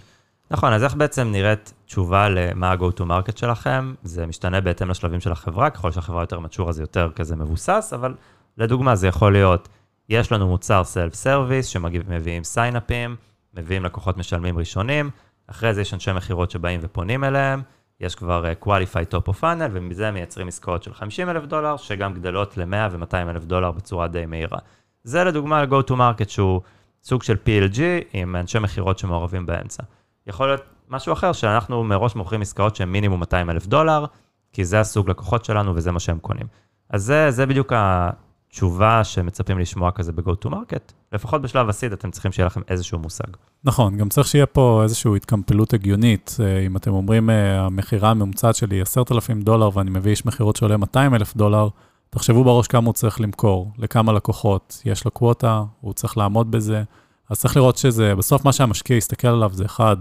נכון, 0.51 0.73
אז 0.73 0.83
איך 0.83 0.95
בעצם 0.95 1.31
נראית 1.31 1.73
תשובה 1.85 2.29
למה 2.29 2.71
ה-go-to-market 2.71 3.39
שלכם? 3.39 3.93
זה 4.03 4.25
משתנה 4.25 4.61
בהתאם 4.61 4.89
לשלבים 4.89 5.19
של 5.19 5.31
החברה, 5.31 5.69
ככל 5.69 5.91
שהחברה 5.91 6.23
יותר 6.23 6.39
mature-ה 6.39 6.71
זה 6.71 6.83
יותר 6.83 7.11
כזה 7.15 7.35
מבוסס, 7.35 7.91
אבל 7.95 8.13
לדוגמה 8.57 8.95
זה 8.95 9.07
יכול 9.07 9.31
להיות, 9.31 9.69
יש 10.09 10.31
לנו 10.31 10.47
מוצר 10.47 10.83
self-service 10.83 11.65
שמביאים 11.65 12.43
sign-up 12.43 12.94
ים, 12.94 13.15
מביאים 13.53 13.85
לקוחות 13.85 14.17
משלמים 14.17 14.57
ראשונים, 14.57 15.09
אחרי 15.47 15.73
זה 15.73 15.81
יש 15.81 15.93
אנשי 15.93 16.11
מכירות 16.11 16.51
שבאים 16.51 16.79
ופונים 16.83 17.23
אליהם, 17.23 17.61
יש 17.99 18.15
כבר 18.15 18.43
uh, 18.45 18.65
qualified 18.65 19.13
top 19.13 19.29
of 19.29 19.41
funnel, 19.41 19.69
ומזה 19.71 20.11
מייצרים 20.11 20.47
עסקאות 20.47 20.83
של 20.83 20.93
50 20.93 21.29
אלף 21.29 21.45
דולר, 21.45 21.77
שגם 21.77 22.13
גדלות 22.13 22.57
ל-100 22.57 22.91
ו-200 22.91 23.29
אלף 23.29 23.43
דולר 23.43 23.71
בצורה 23.71 24.07
די 24.07 24.25
מהירה. 24.25 24.59
זה 25.03 25.23
לדוגמה 25.23 25.63
ל-go-to-market 25.63 26.29
שהוא 26.29 26.61
סוג 27.03 27.23
של 27.23 27.38
PLG 27.45 27.79
עם 28.13 28.35
אנשי 28.35 28.59
מכירות 28.59 28.99
שמעורבים 28.99 29.45
באמצע. 29.45 29.83
יכול 30.29 30.47
להיות 30.47 30.61
משהו 30.89 31.13
אחר, 31.13 31.31
שאנחנו 31.31 31.83
מראש 31.83 32.15
מוכרים 32.15 32.41
עסקאות 32.41 32.75
שהן 32.75 32.89
מינימום 32.89 33.19
200 33.19 33.49
אלף 33.49 33.67
דולר, 33.67 34.05
כי 34.53 34.65
זה 34.65 34.79
הסוג 34.79 35.09
לקוחות 35.09 35.45
שלנו 35.45 35.75
וזה 35.75 35.91
מה 35.91 35.99
שהם 35.99 36.19
קונים. 36.19 36.47
אז 36.89 37.03
זה, 37.03 37.31
זה 37.31 37.45
בדיוק 37.45 37.73
התשובה 37.75 39.03
שמצפים 39.03 39.59
לשמוע 39.59 39.91
כזה 39.91 40.11
ב-go 40.11 40.45
to 40.45 40.49
market. 40.49 40.93
לפחות 41.13 41.41
בשלב 41.41 41.69
הסיד 41.69 41.91
אתם 41.91 42.11
צריכים 42.11 42.31
שיהיה 42.31 42.45
לכם 42.45 42.61
איזשהו 42.67 42.99
מושג. 42.99 43.27
נכון, 43.63 43.97
גם 43.97 44.09
צריך 44.09 44.27
שיהיה 44.27 44.45
פה 44.45 44.79
איזושהי 44.83 45.15
התקמפלות 45.15 45.73
הגיונית. 45.73 46.37
אה, 46.39 46.59
אם 46.59 46.77
אתם 46.77 46.91
אומרים, 46.91 47.29
אה, 47.29 47.59
המכירה 47.65 48.09
הממוצעת 48.09 48.55
שלי 48.55 48.81
10,000 48.81 49.41
דולר 49.41 49.69
ואני 49.73 49.89
מביא 49.89 50.11
איש 50.11 50.25
מכירות 50.25 50.55
שעולה 50.55 50.77
200 50.77 51.15
אלף 51.15 51.35
דולר, 51.35 51.67
תחשבו 52.09 52.43
בראש 52.43 52.67
כמה 52.67 52.85
הוא 52.85 52.93
צריך 52.93 53.21
למכור, 53.21 53.71
לכמה 53.77 54.13
לקוחות, 54.13 54.81
יש 54.85 55.05
לו 55.05 55.11
קווטה, 55.11 55.63
הוא 55.81 55.93
צריך 55.93 56.17
לעמוד 56.17 56.51
בזה. 56.51 56.83
אז 57.29 57.39
צריך 57.39 57.57
לראות 57.57 57.77
שזה, 57.77 58.15
בסוף 58.15 58.45
מה 58.45 58.53
שהמשקיע 58.53 58.97
יסתכל 58.97 59.27
עליו 59.27 59.49
זה 59.53 59.65
אחד, 59.65 59.97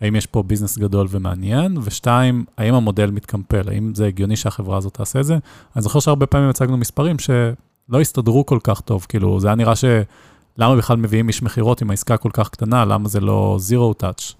האם 0.00 0.16
יש 0.16 0.26
פה 0.26 0.42
ביזנס 0.42 0.78
גדול 0.78 1.06
ומעניין, 1.10 1.78
ושתיים, 1.82 2.44
האם 2.58 2.74
המודל 2.74 3.10
מתקמפל, 3.10 3.68
האם 3.68 3.94
זה 3.94 4.06
הגיוני 4.06 4.36
שהחברה 4.36 4.76
הזאת 4.76 4.94
תעשה 4.94 5.20
את 5.20 5.24
זה. 5.24 5.38
אני 5.76 5.82
זוכר 5.82 6.00
שהרבה 6.00 6.26
פעמים 6.26 6.48
הצגנו 6.48 6.76
מספרים 6.76 7.18
שלא 7.18 8.00
הסתדרו 8.00 8.46
כל 8.46 8.58
כך 8.64 8.80
טוב, 8.80 9.06
כאילו, 9.08 9.40
זה 9.40 9.48
היה 9.48 9.54
נראה 9.54 9.76
ש... 9.76 9.84
למה 10.58 10.76
בכלל 10.76 10.96
מביאים 10.96 11.28
איש 11.28 11.42
מכירות 11.42 11.82
עם 11.82 11.90
העסקה 11.90 12.16
כל 12.16 12.30
כך 12.32 12.48
קטנה, 12.48 12.84
למה 12.84 13.08
זה 13.08 13.20
לא 13.20 13.56
zero 13.58 13.94
touch? 13.94 14.32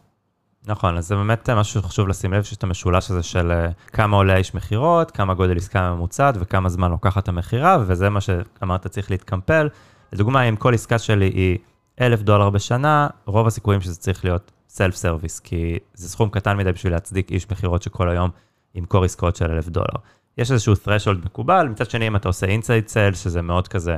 נכון, 0.66 0.97
אז 0.97 1.09
זה 1.09 1.14
באמת 1.14 1.51
משהו 1.51 1.83
שחשוב 1.83 2.09
לשים 2.09 2.33
לב, 2.33 2.42
שיש 2.42 2.57
את 2.57 2.64
המשולש 2.64 3.11
הזה 3.11 3.23
של 3.23 3.53
אה, 3.53 3.69
כמה 3.87 4.16
עולה 4.16 4.37
איש 4.37 4.55
מכירות, 4.55 5.11
כמה 5.11 5.35
גודל 5.35 5.57
עסקה 5.57 5.95
ממוצעת 5.95 6.35
וכמה 6.40 6.69
זמן 6.69 6.90
לוקחת 6.90 7.29
המכירה, 7.29 7.79
וזה 7.87 8.11
מה 8.11 8.21
שאמרת 8.21 8.87
צריך 8.87 9.11
להתקמפל. 9.11 9.69
לדוגמה, 10.12 10.42
אם 10.42 10.57
כל 10.57 10.75
עסקה 10.75 10.99
שלי 10.99 11.27
היא 11.27 11.59
אלף 12.01 12.23
דולר 12.23 12.51
בשנה, 12.51 13.09
רוב 13.27 13.47
הסיכויים 13.47 13.81
שזה 13.81 13.97
צריך 13.97 14.25
להיות 14.25 14.53
self 14.68 14.94
service, 14.94 15.40
כי 15.40 15.79
זה 15.94 16.09
סכום 16.09 16.29
קטן 16.29 16.57
מדי 16.57 16.72
בשביל 16.72 16.92
להצדיק 16.92 17.33
איש 17.33 17.50
מכירות 17.50 17.83
שכל 17.83 18.09
היום 18.09 18.31
ימכור 18.74 19.05
עסקאות 19.05 19.37
של 19.37 19.50
אלף 19.50 19.68
דולר. 19.68 19.96
יש 20.38 20.52
איזשהו 20.52 20.74
threshold 20.74 21.24
מקובל, 21.24 21.68
מצד 21.68 21.90
שני 21.90 22.07
אם 22.07 22.16
אתה 22.16 22.29
עושה 22.29 22.46
inside 22.46 22.88
sale, 22.88 23.14
שזה 23.14 23.42
מאוד 23.42 23.68
כזה 23.68 23.96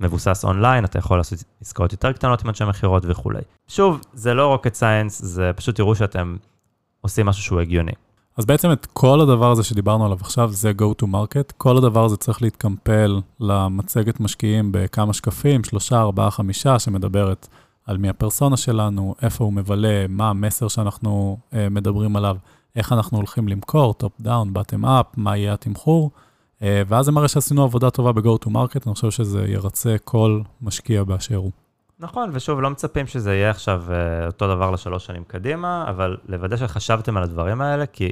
מבוסס 0.00 0.44
אונליין, 0.44 0.84
אתה 0.84 0.98
יכול 0.98 1.16
לעשות 1.18 1.44
עסקאות 1.60 1.92
יותר 1.92 2.12
קטנות 2.12 2.42
עם 2.42 2.48
אנשי 2.48 2.64
מכירות 2.64 3.02
וכולי. 3.06 3.40
שוב, 3.68 4.00
זה 4.12 4.34
לא 4.34 4.58
rocket 4.58 4.74
science, 4.80 5.10
זה 5.10 5.50
פשוט 5.56 5.76
תראו 5.76 5.94
שאתם 5.94 6.36
עושים 7.00 7.26
משהו 7.26 7.42
שהוא 7.42 7.60
הגיוני. 7.60 7.92
אז 8.36 8.44
בעצם 8.44 8.72
את 8.72 8.86
כל 8.92 9.20
הדבר 9.20 9.50
הזה 9.50 9.62
שדיברנו 9.62 10.04
עליו 10.04 10.18
עכשיו, 10.20 10.52
זה 10.52 10.72
go 10.78 11.02
to 11.02 11.06
market. 11.06 11.52
כל 11.56 11.76
הדבר 11.76 12.04
הזה 12.04 12.16
צריך 12.16 12.42
להתקמפל 12.42 13.20
למצגת 13.40 14.20
משקיעים 14.20 14.68
בכמה 14.72 15.12
שקפים, 15.12 15.64
שלושה, 15.64 16.00
ארבעה, 16.00 16.30
חמישה, 16.30 16.78
שמדברת 16.78 17.48
על 17.86 17.98
מי 17.98 18.08
הפרסונה 18.08 18.56
שלנו, 18.56 19.14
איפה 19.22 19.44
הוא 19.44 19.52
מבלה, 19.52 20.06
מה 20.08 20.30
המסר 20.30 20.68
שאנחנו 20.68 21.38
uh, 21.50 21.54
מדברים 21.70 22.16
עליו, 22.16 22.36
איך 22.76 22.92
אנחנו 22.92 23.18
הולכים 23.18 23.48
למכור, 23.48 23.94
top 23.94 24.12
down, 24.20 24.52
bottom 24.52 24.86
up, 24.86 25.06
מה 25.16 25.36
יהיה 25.36 25.52
התמחור, 25.52 26.10
uh, 26.58 26.62
ואז 26.86 27.04
זה 27.04 27.12
מראה 27.12 27.28
שעשינו 27.28 27.62
עבודה 27.62 27.90
טובה 27.90 28.12
ב-go 28.12 28.44
to 28.44 28.48
market, 28.48 28.80
אני 28.86 28.94
חושב 28.94 29.10
שזה 29.10 29.44
ירצה 29.48 29.96
כל 30.04 30.40
משקיע 30.62 31.04
באשר 31.04 31.36
הוא. 31.36 31.50
נכון, 31.98 32.30
ושוב, 32.32 32.60
לא 32.60 32.70
מצפים 32.70 33.06
שזה 33.06 33.34
יהיה 33.34 33.50
עכשיו 33.50 33.84
uh, 33.88 34.26
אותו 34.26 34.48
דבר 34.48 34.70
לשלוש 34.70 35.06
שנים 35.06 35.24
קדימה, 35.24 35.84
אבל 35.88 36.16
לוודא 36.28 36.56
שחשבתם 36.56 37.16
על 37.16 37.22
הדברים 37.22 37.60
האלה, 37.60 37.86
כי 37.86 38.10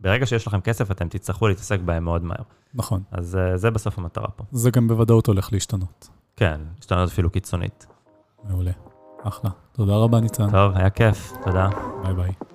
ברגע 0.00 0.26
שיש 0.26 0.46
לכם 0.46 0.60
כסף, 0.60 0.90
אתם 0.90 1.08
תצטרכו 1.08 1.48
להתעסק 1.48 1.80
בהם 1.80 2.04
מאוד 2.04 2.24
מהר. 2.24 2.42
נכון. 2.74 3.02
אז 3.10 3.38
uh, 3.54 3.56
זה 3.56 3.70
בסוף 3.70 3.98
המטרה 3.98 4.28
פה. 4.28 4.44
זה 4.52 4.70
גם 4.70 4.88
בוודאות 4.88 5.26
הולך 5.26 5.52
להשתנות. 5.52 6.08
כן, 6.36 6.60
להשתנות 6.76 7.08
אפילו 7.08 7.30
קיצונית. 7.30 7.86
מעולה. 8.44 8.91
אחלה. 9.24 9.50
תודה 9.72 9.92
רבה, 9.96 10.20
ניצן. 10.20 10.50
טוב, 10.50 10.72
היה 10.76 10.90
כיף, 10.90 11.32
תודה. 11.44 11.68
ביי 12.04 12.14
ביי. 12.14 12.51